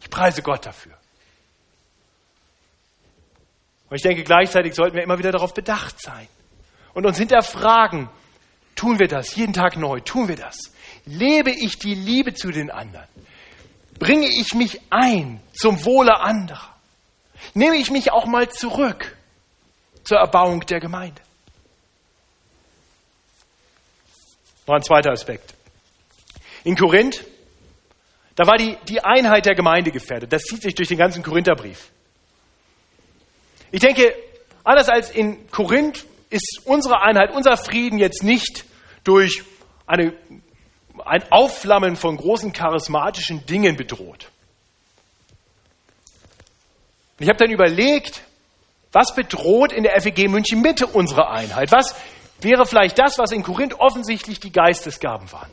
Ich 0.00 0.10
preise 0.10 0.42
Gott 0.42 0.66
dafür. 0.66 0.94
Und 3.88 3.96
ich 3.96 4.02
denke, 4.02 4.24
gleichzeitig 4.24 4.74
sollten 4.74 4.96
wir 4.96 5.02
immer 5.02 5.18
wieder 5.18 5.32
darauf 5.32 5.54
bedacht 5.54 6.00
sein 6.00 6.26
und 6.94 7.06
uns 7.06 7.18
hinterfragen, 7.18 8.08
tun 8.74 8.98
wir 8.98 9.08
das 9.08 9.36
jeden 9.36 9.52
Tag 9.52 9.76
neu, 9.76 10.00
tun 10.00 10.28
wir 10.28 10.36
das? 10.36 10.56
Lebe 11.04 11.50
ich 11.50 11.78
die 11.78 11.94
Liebe 11.94 12.34
zu 12.34 12.50
den 12.50 12.70
anderen? 12.70 13.06
Bringe 13.98 14.26
ich 14.26 14.54
mich 14.54 14.80
ein 14.90 15.40
zum 15.52 15.84
Wohle 15.84 16.20
anderer? 16.20 16.74
Nehme 17.54 17.76
ich 17.76 17.90
mich 17.90 18.10
auch 18.10 18.26
mal 18.26 18.48
zurück 18.48 19.16
zur 20.02 20.18
Erbauung 20.18 20.60
der 20.66 20.80
Gemeinde? 20.80 21.21
Noch 24.66 24.74
ein 24.74 24.82
zweiter 24.82 25.10
Aspekt. 25.10 25.54
In 26.64 26.76
Korinth, 26.76 27.24
da 28.36 28.46
war 28.46 28.56
die, 28.56 28.76
die 28.88 29.02
Einheit 29.02 29.46
der 29.46 29.54
Gemeinde 29.54 29.90
gefährdet. 29.90 30.32
Das 30.32 30.42
zieht 30.42 30.62
sich 30.62 30.74
durch 30.74 30.88
den 30.88 30.98
ganzen 30.98 31.22
Korintherbrief. 31.22 31.90
Ich 33.70 33.80
denke, 33.80 34.14
anders 34.64 34.88
als 34.88 35.10
in 35.10 35.50
Korinth 35.50 36.04
ist 36.30 36.60
unsere 36.64 37.00
Einheit, 37.02 37.32
unser 37.34 37.56
Frieden 37.56 37.98
jetzt 37.98 38.22
nicht 38.22 38.64
durch 39.04 39.42
eine 39.86 40.14
ein 41.04 41.24
Aufflammen 41.30 41.96
von 41.96 42.16
großen 42.16 42.52
charismatischen 42.52 43.44
Dingen 43.46 43.76
bedroht. 43.76 44.30
Ich 47.18 47.28
habe 47.28 47.38
dann 47.38 47.50
überlegt, 47.50 48.22
was 48.92 49.14
bedroht 49.14 49.72
in 49.72 49.84
der 49.84 50.00
FEG 50.00 50.28
München 50.28 50.60
Mitte 50.60 50.86
unsere 50.86 51.30
Einheit? 51.30 51.72
Was 51.72 51.94
wäre 52.44 52.66
vielleicht 52.66 52.98
das, 52.98 53.18
was 53.18 53.32
in 53.32 53.42
Korinth 53.42 53.78
offensichtlich 53.78 54.40
die 54.40 54.52
Geistesgaben 54.52 55.30
waren? 55.32 55.50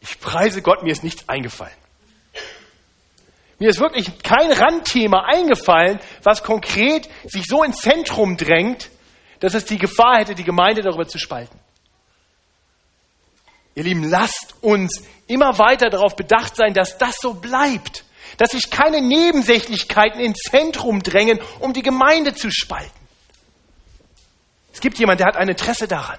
Ich 0.00 0.18
preise 0.20 0.62
Gott, 0.62 0.82
mir 0.82 0.92
ist 0.92 1.04
nichts 1.04 1.28
eingefallen. 1.28 1.76
Mir 3.58 3.70
ist 3.70 3.78
wirklich 3.78 4.22
kein 4.22 4.50
Randthema 4.50 5.24
eingefallen, 5.24 6.00
was 6.24 6.42
konkret 6.42 7.08
sich 7.24 7.44
so 7.46 7.62
ins 7.62 7.76
Zentrum 7.76 8.36
drängt, 8.36 8.90
dass 9.38 9.54
es 9.54 9.64
die 9.64 9.78
Gefahr 9.78 10.18
hätte, 10.18 10.34
die 10.34 10.42
Gemeinde 10.42 10.82
darüber 10.82 11.06
zu 11.06 11.18
spalten. 11.18 11.58
Ihr 13.74 13.84
Lieben, 13.84 14.08
lasst 14.08 14.54
uns 14.60 15.02
immer 15.28 15.58
weiter 15.58 15.90
darauf 15.90 16.16
bedacht 16.16 16.56
sein, 16.56 16.74
dass 16.74 16.98
das 16.98 17.16
so 17.20 17.34
bleibt, 17.34 18.04
dass 18.36 18.50
sich 18.50 18.70
keine 18.70 19.00
Nebensächlichkeiten 19.00 20.20
ins 20.20 20.40
Zentrum 20.50 21.02
drängen, 21.02 21.40
um 21.60 21.72
die 21.72 21.82
Gemeinde 21.82 22.34
zu 22.34 22.50
spalten. 22.50 23.01
Es 24.72 24.80
gibt 24.80 24.98
jemand, 24.98 25.20
der 25.20 25.26
hat 25.26 25.36
ein 25.36 25.48
Interesse 25.48 25.86
daran. 25.86 26.18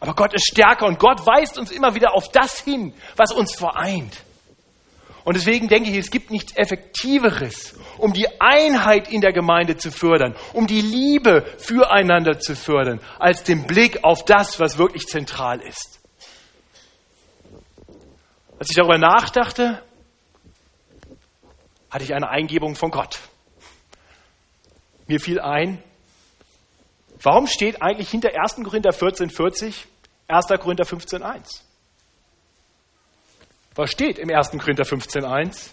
Aber 0.00 0.14
Gott 0.14 0.34
ist 0.34 0.46
stärker 0.46 0.86
und 0.86 0.98
Gott 0.98 1.24
weist 1.26 1.58
uns 1.58 1.70
immer 1.70 1.94
wieder 1.94 2.14
auf 2.14 2.30
das 2.30 2.60
hin, 2.60 2.92
was 3.16 3.32
uns 3.32 3.54
vereint. 3.54 4.22
Und 5.24 5.34
deswegen 5.34 5.66
denke 5.66 5.90
ich, 5.90 5.96
es 5.96 6.10
gibt 6.10 6.30
nichts 6.30 6.56
Effektiveres, 6.56 7.74
um 7.98 8.12
die 8.12 8.28
Einheit 8.40 9.08
in 9.10 9.20
der 9.20 9.32
Gemeinde 9.32 9.76
zu 9.76 9.90
fördern, 9.90 10.36
um 10.52 10.68
die 10.68 10.80
Liebe 10.80 11.44
füreinander 11.58 12.38
zu 12.38 12.54
fördern, 12.54 13.00
als 13.18 13.42
den 13.42 13.66
Blick 13.66 14.04
auf 14.04 14.24
das, 14.24 14.60
was 14.60 14.78
wirklich 14.78 15.06
zentral 15.06 15.60
ist. 15.62 16.00
Als 18.58 18.70
ich 18.70 18.76
darüber 18.76 18.98
nachdachte, 18.98 19.82
hatte 21.90 22.04
ich 22.04 22.14
eine 22.14 22.28
Eingebung 22.28 22.76
von 22.76 22.90
Gott. 22.90 23.18
Mir 25.08 25.18
fiel 25.18 25.40
ein, 25.40 25.82
warum 27.22 27.46
steht 27.46 27.82
eigentlich 27.82 28.10
hinter 28.10 28.30
1. 28.34 28.56
Korinther 28.64 28.90
14,40 28.90 29.74
1. 30.28 30.46
Korinther 30.60 30.84
15,1? 30.84 31.60
Was 33.74 33.90
steht 33.90 34.18
im 34.18 34.30
1. 34.30 34.50
Korinther 34.52 34.84
15.1? 34.84 35.70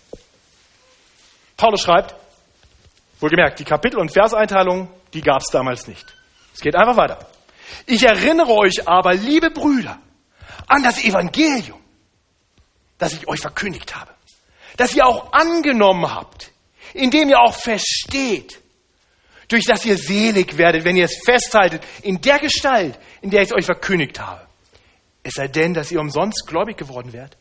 Paulus 1.58 1.82
schreibt, 1.82 2.16
wohlgemerkt, 3.20 3.60
die 3.60 3.64
Kapitel- 3.64 4.00
und 4.00 4.12
Verseinteilung, 4.12 4.90
die 5.14 5.22
gab 5.22 5.42
es 5.42 5.48
damals 5.52 5.88
nicht. 5.88 6.06
Es 6.54 6.60
geht 6.60 6.76
einfach 6.76 6.98
weiter. 6.98 7.26
Ich 7.86 8.04
erinnere 8.04 8.52
euch 8.52 8.88
aber, 8.88 9.14
liebe 9.14 9.50
Brüder, 9.50 9.98
an 10.68 10.84
das 10.84 11.04
Evangelium, 11.04 11.80
das 12.98 13.14
ich 13.14 13.28
euch 13.28 13.40
verkündigt 13.40 13.96
habe, 13.96 14.12
das 14.78 14.94
ihr 14.94 15.06
auch 15.06 15.32
angenommen 15.32 16.14
habt, 16.14 16.52
indem 16.94 17.30
ihr 17.30 17.40
auch 17.40 17.54
versteht, 17.54 18.60
durch 19.48 19.66
das 19.66 19.86
ihr 19.86 19.98
selig 19.98 20.58
werdet, 20.58 20.86
wenn 20.86 20.96
ihr 20.96 21.06
es 21.06 21.22
festhaltet, 21.26 21.84
in 22.02 22.22
der 22.22 22.40
Gestalt, 22.40 22.98
in 23.22 23.30
der 23.30 23.42
ich 23.42 23.50
es 23.50 23.56
euch 23.56 23.66
verkündigt 23.66 24.20
habe. 24.20 24.42
Es 25.24 25.34
sei 25.36 25.48
denn, 25.48 25.74
dass 25.74 25.92
ihr 25.92 26.00
umsonst 26.00 26.46
gläubig 26.48 26.78
geworden 26.78 27.14
werdet. 27.14 27.38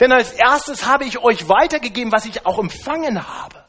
Denn 0.00 0.12
als 0.12 0.32
erstes 0.32 0.86
habe 0.86 1.04
ich 1.04 1.18
euch 1.18 1.48
weitergegeben, 1.48 2.12
was 2.12 2.26
ich 2.26 2.46
auch 2.46 2.58
empfangen 2.58 3.26
habe. 3.26 3.62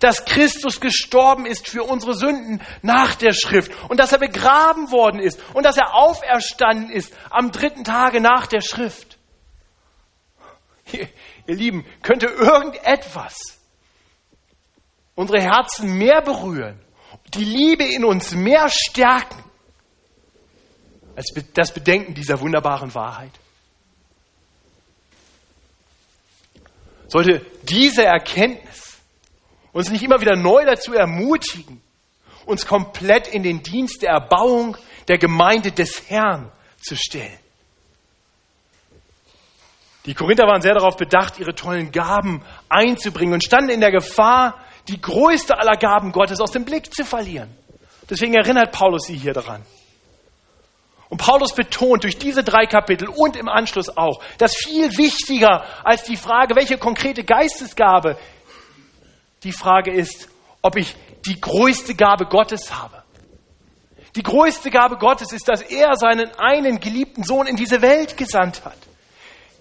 Dass 0.00 0.24
Christus 0.24 0.80
gestorben 0.80 1.44
ist 1.44 1.68
für 1.68 1.82
unsere 1.82 2.14
Sünden 2.14 2.60
nach 2.82 3.16
der 3.16 3.32
Schrift 3.32 3.72
und 3.88 3.98
dass 3.98 4.12
er 4.12 4.18
begraben 4.18 4.92
worden 4.92 5.20
ist 5.20 5.40
und 5.54 5.64
dass 5.64 5.76
er 5.76 5.94
auferstanden 5.94 6.90
ist 6.90 7.12
am 7.30 7.50
dritten 7.50 7.82
Tage 7.82 8.20
nach 8.20 8.46
der 8.46 8.60
Schrift. 8.60 9.18
Ihr, 10.92 11.08
ihr 11.46 11.54
Lieben, 11.56 11.84
könnte 12.02 12.26
irgendetwas 12.26 13.57
unsere 15.18 15.42
Herzen 15.42 15.98
mehr 15.98 16.22
berühren, 16.22 16.78
die 17.34 17.44
Liebe 17.44 17.84
in 17.84 18.04
uns 18.04 18.36
mehr 18.36 18.68
stärken, 18.70 19.42
als 21.16 21.34
das 21.54 21.74
Bedenken 21.74 22.14
dieser 22.14 22.40
wunderbaren 22.40 22.94
Wahrheit? 22.94 23.32
sollte 27.08 27.44
diese 27.62 28.04
Erkenntnis 28.04 28.98
uns 29.72 29.90
nicht 29.90 30.02
immer 30.02 30.20
wieder 30.20 30.36
neu 30.36 30.64
dazu 30.64 30.92
ermutigen, 30.92 31.80
uns 32.44 32.66
komplett 32.66 33.26
in 33.28 33.42
den 33.42 33.62
Dienst 33.62 34.02
der 34.02 34.10
Erbauung 34.10 34.76
der 35.08 35.18
Gemeinde 35.18 35.72
des 35.72 36.08
Herrn 36.10 36.52
zu 36.80 36.96
stellen. 36.96 37.38
Die 40.04 40.14
Korinther 40.14 40.46
waren 40.46 40.62
sehr 40.62 40.74
darauf 40.74 40.96
bedacht, 40.96 41.38
ihre 41.38 41.54
tollen 41.54 41.92
Gaben 41.92 42.42
einzubringen 42.68 43.34
und 43.34 43.44
standen 43.44 43.70
in 43.70 43.80
der 43.80 43.90
Gefahr, 43.90 44.62
die 44.88 45.00
größte 45.00 45.58
aller 45.58 45.76
Gaben 45.76 46.12
Gottes 46.12 46.40
aus 46.40 46.50
dem 46.50 46.64
Blick 46.64 46.92
zu 46.94 47.04
verlieren. 47.04 47.54
Deswegen 48.08 48.34
erinnert 48.34 48.72
Paulus 48.72 49.06
sie 49.06 49.16
hier 49.16 49.34
daran. 49.34 49.62
Und 51.10 51.18
Paulus 51.18 51.54
betont 51.54 52.04
durch 52.04 52.18
diese 52.18 52.42
drei 52.42 52.66
Kapitel 52.66 53.08
und 53.08 53.36
im 53.36 53.48
Anschluss 53.48 53.96
auch, 53.96 54.22
dass 54.36 54.54
viel 54.56 54.90
wichtiger 54.98 55.64
als 55.84 56.02
die 56.02 56.16
Frage, 56.16 56.54
welche 56.54 56.76
konkrete 56.76 57.24
Geistesgabe, 57.24 58.18
die 59.42 59.52
Frage 59.52 59.92
ist, 59.92 60.28
ob 60.60 60.76
ich 60.76 60.94
die 61.24 61.40
größte 61.40 61.94
Gabe 61.94 62.26
Gottes 62.26 62.74
habe. 62.74 63.02
Die 64.16 64.22
größte 64.22 64.70
Gabe 64.70 64.96
Gottes 64.96 65.32
ist, 65.32 65.48
dass 65.48 65.62
er 65.62 65.94
seinen 65.96 66.30
einen 66.38 66.80
geliebten 66.80 67.22
Sohn 67.22 67.46
in 67.46 67.56
diese 67.56 67.80
Welt 67.82 68.16
gesandt 68.16 68.64
hat. 68.64 68.76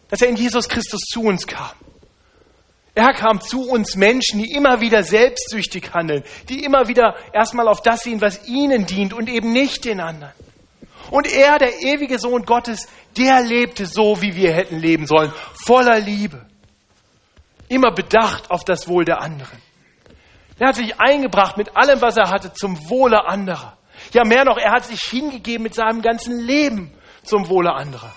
Dass 0.09 0.21
er 0.21 0.29
in 0.29 0.35
Jesus 0.35 0.67
Christus 0.67 1.01
zu 1.01 1.21
uns 1.21 1.45
kam. 1.45 1.71
Er 2.97 3.13
kam 3.13 3.39
zu 3.39 3.69
uns 3.69 3.95
Menschen, 3.95 4.41
die 4.41 4.53
immer 4.53 4.81
wieder 4.81 5.03
selbstsüchtig 5.03 5.93
handeln, 5.93 6.23
die 6.49 6.63
immer 6.63 6.87
wieder 6.87 7.15
erstmal 7.31 7.67
auf 7.67 7.83
das 7.83 8.01
sehen, 8.01 8.21
was 8.21 8.47
ihnen 8.47 8.87
dient 8.87 9.13
und 9.13 9.29
eben 9.29 9.51
nicht 9.51 9.85
den 9.85 9.99
anderen. 9.99 10.33
Und 11.11 11.31
er, 11.31 11.59
der 11.59 11.79
ewige 11.83 12.17
Sohn 12.17 12.43
Gottes, 12.43 12.87
der 13.15 13.43
lebte 13.43 13.85
so, 13.85 14.19
wie 14.23 14.35
wir 14.35 14.51
hätten 14.51 14.79
leben 14.79 15.05
sollen, 15.05 15.31
voller 15.63 15.99
Liebe. 15.99 16.43
Immer 17.67 17.91
bedacht 17.91 18.49
auf 18.49 18.65
das 18.65 18.87
Wohl 18.87 19.05
der 19.05 19.21
anderen. 19.21 19.61
Er 20.57 20.69
hat 20.69 20.75
sich 20.77 20.99
eingebracht 20.99 21.55
mit 21.55 21.77
allem, 21.77 22.01
was 22.01 22.17
er 22.17 22.31
hatte, 22.31 22.51
zum 22.53 22.89
Wohle 22.89 23.27
anderer. 23.27 23.77
Ja, 24.11 24.23
mehr 24.25 24.43
noch, 24.43 24.57
er 24.57 24.71
hat 24.71 24.85
sich 24.85 25.01
hingegeben 25.01 25.61
mit 25.61 25.75
seinem 25.75 26.01
ganzen 26.01 26.39
Leben 26.39 26.91
zum 27.21 27.47
Wohle 27.47 27.73
anderer. 27.73 28.15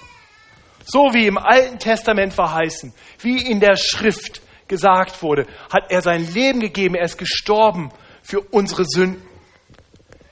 So 0.86 1.12
wie 1.12 1.26
im 1.26 1.36
Alten 1.36 1.78
Testament 1.78 2.32
verheißen, 2.32 2.94
wie 3.18 3.42
in 3.42 3.60
der 3.60 3.76
Schrift 3.76 4.40
gesagt 4.70 5.22
wurde, 5.22 5.46
hat 5.70 5.90
er 5.90 6.00
sein 6.00 6.32
Leben 6.32 6.60
gegeben, 6.60 6.94
er 6.94 7.04
ist 7.04 7.18
gestorben 7.18 7.90
für 8.22 8.40
unsere 8.40 8.86
Sünden. 8.86 9.20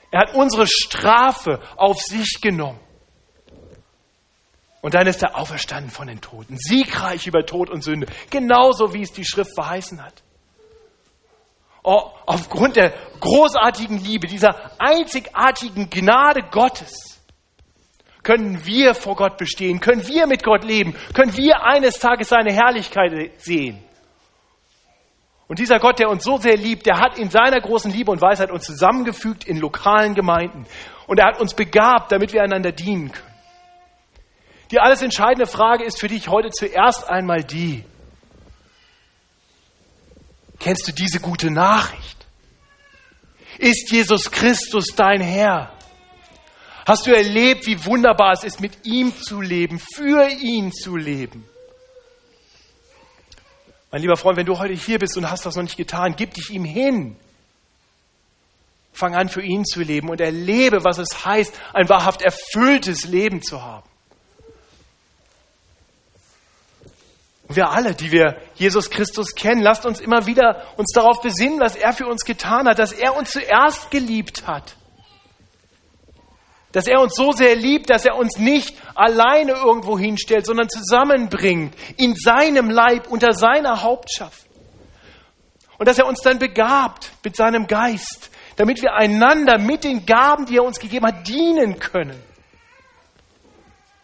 Er 0.09 0.21
hat 0.21 0.33
unsere 0.33 0.65
Strafe 0.65 1.59
auf 1.75 2.01
sich 2.01 2.39
genommen. 2.41 2.79
Und 4.81 4.93
dann 4.93 5.05
ist 5.07 5.21
er 5.21 5.37
auferstanden 5.37 5.91
von 5.91 6.07
den 6.07 6.21
Toten, 6.21 6.57
siegreich 6.57 7.27
über 7.27 7.45
Tod 7.45 7.69
und 7.69 7.83
Sünde, 7.83 8.07
genauso 8.29 8.93
wie 8.93 9.01
es 9.01 9.11
die 9.11 9.25
Schrift 9.25 9.53
verheißen 9.53 10.03
hat. 10.03 10.23
Oh, 11.83 12.11
aufgrund 12.25 12.77
der 12.77 12.93
großartigen 13.19 13.97
Liebe, 13.97 14.27
dieser 14.27 14.71
einzigartigen 14.79 15.89
Gnade 15.89 16.43
Gottes, 16.49 17.19
können 18.23 18.65
wir 18.65 18.93
vor 18.93 19.15
Gott 19.15 19.37
bestehen, 19.37 19.79
können 19.79 20.07
wir 20.07 20.27
mit 20.27 20.43
Gott 20.43 20.63
leben, 20.63 20.95
können 21.13 21.35
wir 21.35 21.63
eines 21.63 21.99
Tages 21.99 22.29
seine 22.29 22.53
Herrlichkeit 22.53 23.11
sehen. 23.41 23.83
Und 25.49 25.57
dieser 25.57 25.79
Gott, 25.79 25.97
der 25.97 26.09
uns 26.09 26.23
so 26.23 26.37
sehr 26.37 26.55
liebt, 26.55 26.85
der 26.85 26.99
hat 26.99 27.17
in 27.17 27.31
seiner 27.31 27.59
großen 27.59 27.91
Liebe 27.91 28.11
und 28.11 28.21
Weisheit 28.21 28.51
uns 28.51 28.65
zusammengefügt 28.65 29.45
in 29.45 29.57
lokalen 29.57 30.13
Gemeinden. 30.13 30.67
Und 31.07 31.19
er 31.19 31.25
hat 31.25 31.39
uns 31.39 31.55
begabt, 31.55 32.11
damit 32.11 32.33
wir 32.33 32.43
einander 32.43 32.71
dienen 32.71 33.11
können. 33.11 33.33
Die 34.69 34.79
alles 34.79 35.01
entscheidende 35.01 35.47
Frage 35.47 35.83
ist 35.83 35.99
für 35.99 36.07
dich 36.07 36.27
heute 36.27 36.51
zuerst 36.51 37.09
einmal 37.09 37.43
die, 37.43 37.83
kennst 40.59 40.87
du 40.87 40.91
diese 40.91 41.19
gute 41.19 41.49
Nachricht? 41.49 42.27
Ist 43.57 43.91
Jesus 43.91 44.29
Christus 44.29 44.85
dein 44.95 45.19
Herr? 45.19 45.73
Hast 46.85 47.07
du 47.07 47.11
erlebt, 47.11 47.65
wie 47.65 47.83
wunderbar 47.85 48.33
es 48.33 48.43
ist, 48.43 48.61
mit 48.61 48.85
ihm 48.85 49.19
zu 49.19 49.41
leben, 49.41 49.79
für 49.95 50.29
ihn 50.29 50.71
zu 50.71 50.95
leben? 50.95 51.43
Mein 53.91 54.01
lieber 54.01 54.17
Freund, 54.17 54.37
wenn 54.37 54.45
du 54.45 54.59
heute 54.59 54.73
hier 54.73 54.99
bist 54.99 55.17
und 55.17 55.29
hast 55.29 55.45
das 55.45 55.55
noch 55.55 55.63
nicht 55.63 55.77
getan, 55.77 56.15
gib 56.15 56.33
dich 56.33 56.51
ihm 56.51 56.63
hin. 56.63 57.15
Fang 58.93 59.15
an, 59.15 59.29
für 59.29 59.41
ihn 59.41 59.65
zu 59.65 59.81
leben 59.81 60.09
und 60.09 60.21
erlebe, 60.21 60.83
was 60.83 60.97
es 60.97 61.25
heißt, 61.25 61.53
ein 61.73 61.89
wahrhaft 61.89 62.21
erfülltes 62.21 63.05
Leben 63.05 63.41
zu 63.41 63.63
haben. 63.63 63.87
Und 67.47 67.55
wir 67.55 67.71
alle, 67.71 67.95
die 67.95 68.11
wir 68.11 68.39
Jesus 68.55 68.91
Christus 68.91 69.33
kennen, 69.33 69.61
lasst 69.61 69.85
uns 69.85 69.99
immer 69.99 70.27
wieder 70.27 70.65
uns 70.77 70.91
darauf 70.93 71.21
besinnen, 71.21 71.59
was 71.59 71.75
er 71.75 71.93
für 71.93 72.05
uns 72.05 72.23
getan 72.23 72.67
hat, 72.67 72.77
dass 72.77 72.91
er 72.91 73.17
uns 73.17 73.31
zuerst 73.31 73.89
geliebt 73.89 74.45
hat. 74.45 74.75
Dass 76.71 76.87
er 76.87 77.01
uns 77.01 77.15
so 77.15 77.31
sehr 77.31 77.55
liebt, 77.55 77.89
dass 77.89 78.05
er 78.05 78.15
uns 78.15 78.37
nicht 78.37 78.75
alleine 78.93 79.53
irgendwo 79.53 79.97
hinstellt, 79.97 80.45
sondern 80.45 80.69
zusammenbringt 80.69 81.75
in 81.97 82.15
seinem 82.15 82.69
Leib, 82.69 83.07
unter 83.07 83.33
seiner 83.33 83.81
Hauptschaft. 83.81 84.45
Und 85.79 85.87
dass 85.87 85.97
er 85.97 86.05
uns 86.05 86.21
dann 86.21 86.37
begabt 86.37 87.11
mit 87.23 87.35
seinem 87.35 87.65
Geist, 87.65 88.29
damit 88.57 88.81
wir 88.81 88.93
einander 88.93 89.57
mit 89.57 89.85
den 89.85 90.05
Gaben, 90.05 90.45
die 90.45 90.57
er 90.57 90.63
uns 90.63 90.79
gegeben 90.79 91.05
hat, 91.05 91.27
dienen 91.27 91.79
können. 91.79 92.21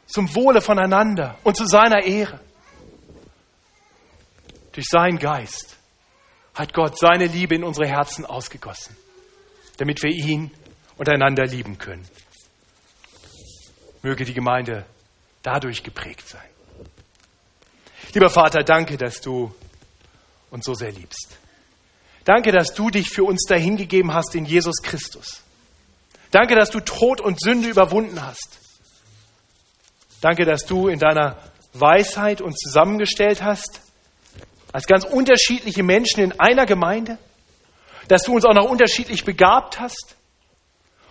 Zum 0.07 0.33
Wohle 0.33 0.61
voneinander 0.61 1.37
und 1.43 1.57
zu 1.57 1.65
seiner 1.65 2.03
Ehre. 2.03 2.39
Durch 4.71 4.87
seinen 4.87 5.19
Geist 5.19 5.77
hat 6.53 6.73
Gott 6.73 6.97
seine 6.97 7.27
Liebe 7.27 7.55
in 7.55 7.63
unsere 7.63 7.87
Herzen 7.87 8.25
ausgegossen, 8.25 8.95
damit 9.77 10.01
wir 10.01 10.11
ihn 10.11 10.51
und 10.97 11.09
einander 11.09 11.45
lieben 11.45 11.77
können. 11.77 12.07
Möge 14.05 14.23
die 14.23 14.35
Gemeinde 14.35 14.85
dadurch 15.41 15.81
geprägt 15.81 16.29
sein. 16.29 16.47
Lieber 18.13 18.29
Vater, 18.29 18.63
danke, 18.63 18.97
dass 18.97 19.19
du 19.19 19.51
uns 20.51 20.63
so 20.63 20.75
sehr 20.75 20.91
liebst. 20.91 21.39
Danke, 22.23 22.51
dass 22.51 22.75
du 22.75 22.91
dich 22.91 23.09
für 23.09 23.23
uns 23.23 23.45
dahingegeben 23.47 24.13
hast 24.13 24.35
in 24.35 24.45
Jesus 24.45 24.75
Christus. 24.83 25.41
Danke, 26.29 26.53
dass 26.53 26.69
du 26.69 26.81
Tod 26.81 27.19
und 27.19 27.41
Sünde 27.41 27.67
überwunden 27.67 28.23
hast. 28.23 28.59
Danke, 30.21 30.45
dass 30.45 30.67
du 30.67 30.87
in 30.87 30.99
deiner 30.99 31.39
Weisheit 31.73 32.41
uns 32.41 32.57
zusammengestellt 32.57 33.41
hast 33.41 33.81
als 34.71 34.85
ganz 34.85 35.03
unterschiedliche 35.03 35.81
Menschen 35.81 36.19
in 36.19 36.39
einer 36.39 36.67
Gemeinde, 36.67 37.17
dass 38.07 38.21
du 38.21 38.35
uns 38.35 38.45
auch 38.45 38.53
noch 38.53 38.69
unterschiedlich 38.69 39.25
begabt 39.25 39.79
hast 39.79 40.15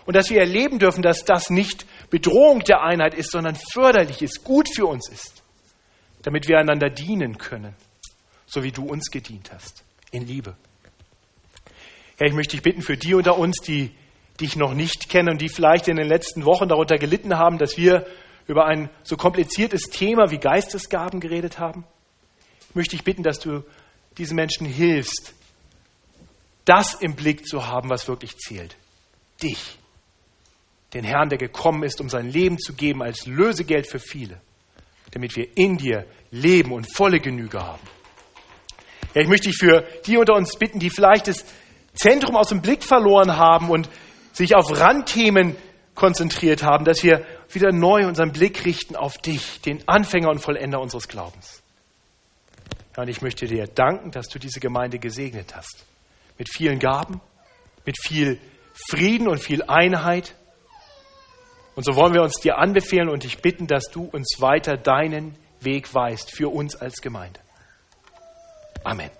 und 0.06 0.14
dass 0.14 0.30
wir 0.30 0.40
erleben 0.40 0.78
dürfen, 0.78 1.02
dass 1.02 1.24
das 1.24 1.50
nicht 1.50 1.86
Bedrohung 2.10 2.60
der 2.60 2.82
Einheit 2.82 3.14
ist, 3.14 3.30
sondern 3.30 3.56
förderlich 3.72 4.22
ist, 4.22 4.44
gut 4.44 4.68
für 4.74 4.86
uns 4.86 5.08
ist, 5.08 5.42
damit 6.22 6.48
wir 6.48 6.58
einander 6.58 6.90
dienen 6.90 7.38
können, 7.38 7.74
so 8.46 8.62
wie 8.62 8.72
du 8.72 8.84
uns 8.84 9.10
gedient 9.10 9.52
hast, 9.52 9.84
in 10.10 10.26
Liebe. 10.26 10.56
Herr, 12.18 12.28
ich 12.28 12.34
möchte 12.34 12.56
dich 12.56 12.62
bitten 12.62 12.82
für 12.82 12.96
die 12.96 13.14
unter 13.14 13.38
uns, 13.38 13.56
die 13.58 13.90
dich 14.40 14.56
noch 14.56 14.74
nicht 14.74 15.08
kennen 15.08 15.30
und 15.30 15.40
die 15.40 15.48
vielleicht 15.48 15.88
in 15.88 15.96
den 15.96 16.08
letzten 16.08 16.44
Wochen 16.44 16.68
darunter 16.68 16.96
gelitten 16.96 17.38
haben, 17.38 17.58
dass 17.58 17.76
wir 17.76 18.06
über 18.46 18.66
ein 18.66 18.90
so 19.02 19.16
kompliziertes 19.16 19.90
Thema 19.90 20.30
wie 20.30 20.38
Geistesgaben 20.38 21.20
geredet 21.20 21.58
haben 21.58 21.84
möchte 22.74 22.96
ich 22.96 23.04
bitten, 23.04 23.22
dass 23.22 23.38
du 23.38 23.64
diesen 24.18 24.36
Menschen 24.36 24.66
hilfst, 24.66 25.34
das 26.64 26.94
im 26.94 27.14
Blick 27.14 27.46
zu 27.46 27.66
haben, 27.66 27.90
was 27.90 28.08
wirklich 28.08 28.36
zählt. 28.38 28.76
Dich. 29.42 29.78
Den 30.94 31.04
Herrn, 31.04 31.28
der 31.28 31.38
gekommen 31.38 31.82
ist, 31.82 32.00
um 32.00 32.08
sein 32.08 32.30
Leben 32.30 32.58
zu 32.58 32.74
geben 32.74 33.02
als 33.02 33.26
Lösegeld 33.26 33.88
für 33.90 33.98
viele, 33.98 34.40
damit 35.10 35.36
wir 35.36 35.48
in 35.56 35.76
dir 35.76 36.06
leben 36.30 36.72
und 36.72 36.86
volle 36.94 37.20
Genüge 37.20 37.60
haben. 37.60 37.82
Ja, 39.14 39.22
ich 39.22 39.28
möchte 39.28 39.48
dich 39.48 39.58
für 39.58 39.84
die 40.06 40.16
unter 40.16 40.34
uns 40.34 40.56
bitten, 40.56 40.78
die 40.78 40.90
vielleicht 40.90 41.28
das 41.28 41.44
Zentrum 41.94 42.36
aus 42.36 42.48
dem 42.48 42.62
Blick 42.62 42.82
verloren 42.82 43.36
haben 43.36 43.70
und 43.70 43.88
sich 44.32 44.56
auf 44.56 44.78
Randthemen 44.78 45.56
konzentriert 45.94 46.62
haben, 46.62 46.84
dass 46.84 47.04
wir 47.04 47.24
wieder 47.50 47.70
neu 47.72 48.06
unseren 48.06 48.32
Blick 48.32 48.64
richten 48.64 48.96
auf 48.96 49.18
dich, 49.18 49.60
den 49.60 49.86
Anfänger 49.86 50.28
und 50.28 50.40
Vollender 50.40 50.80
unseres 50.80 51.06
Glaubens. 51.06 51.62
Ja, 52.96 53.02
und 53.02 53.08
ich 53.08 53.22
möchte 53.22 53.46
dir 53.46 53.66
danken, 53.66 54.10
dass 54.10 54.28
du 54.28 54.38
diese 54.38 54.60
Gemeinde 54.60 54.98
gesegnet 54.98 55.54
hast. 55.54 55.84
Mit 56.38 56.48
vielen 56.52 56.80
Gaben, 56.80 57.20
mit 57.86 57.96
viel 58.02 58.40
Frieden 58.90 59.28
und 59.28 59.38
viel 59.38 59.62
Einheit. 59.62 60.34
Und 61.74 61.84
so 61.84 61.96
wollen 61.96 62.14
wir 62.14 62.22
uns 62.22 62.40
dir 62.40 62.58
anbefehlen 62.58 63.08
und 63.08 63.24
dich 63.24 63.38
bitten, 63.38 63.66
dass 63.66 63.90
du 63.90 64.04
uns 64.04 64.36
weiter 64.38 64.76
deinen 64.76 65.36
Weg 65.60 65.94
weist 65.94 66.30
für 66.30 66.52
uns 66.52 66.76
als 66.76 67.00
Gemeinde. 67.00 67.40
Amen. 68.84 69.10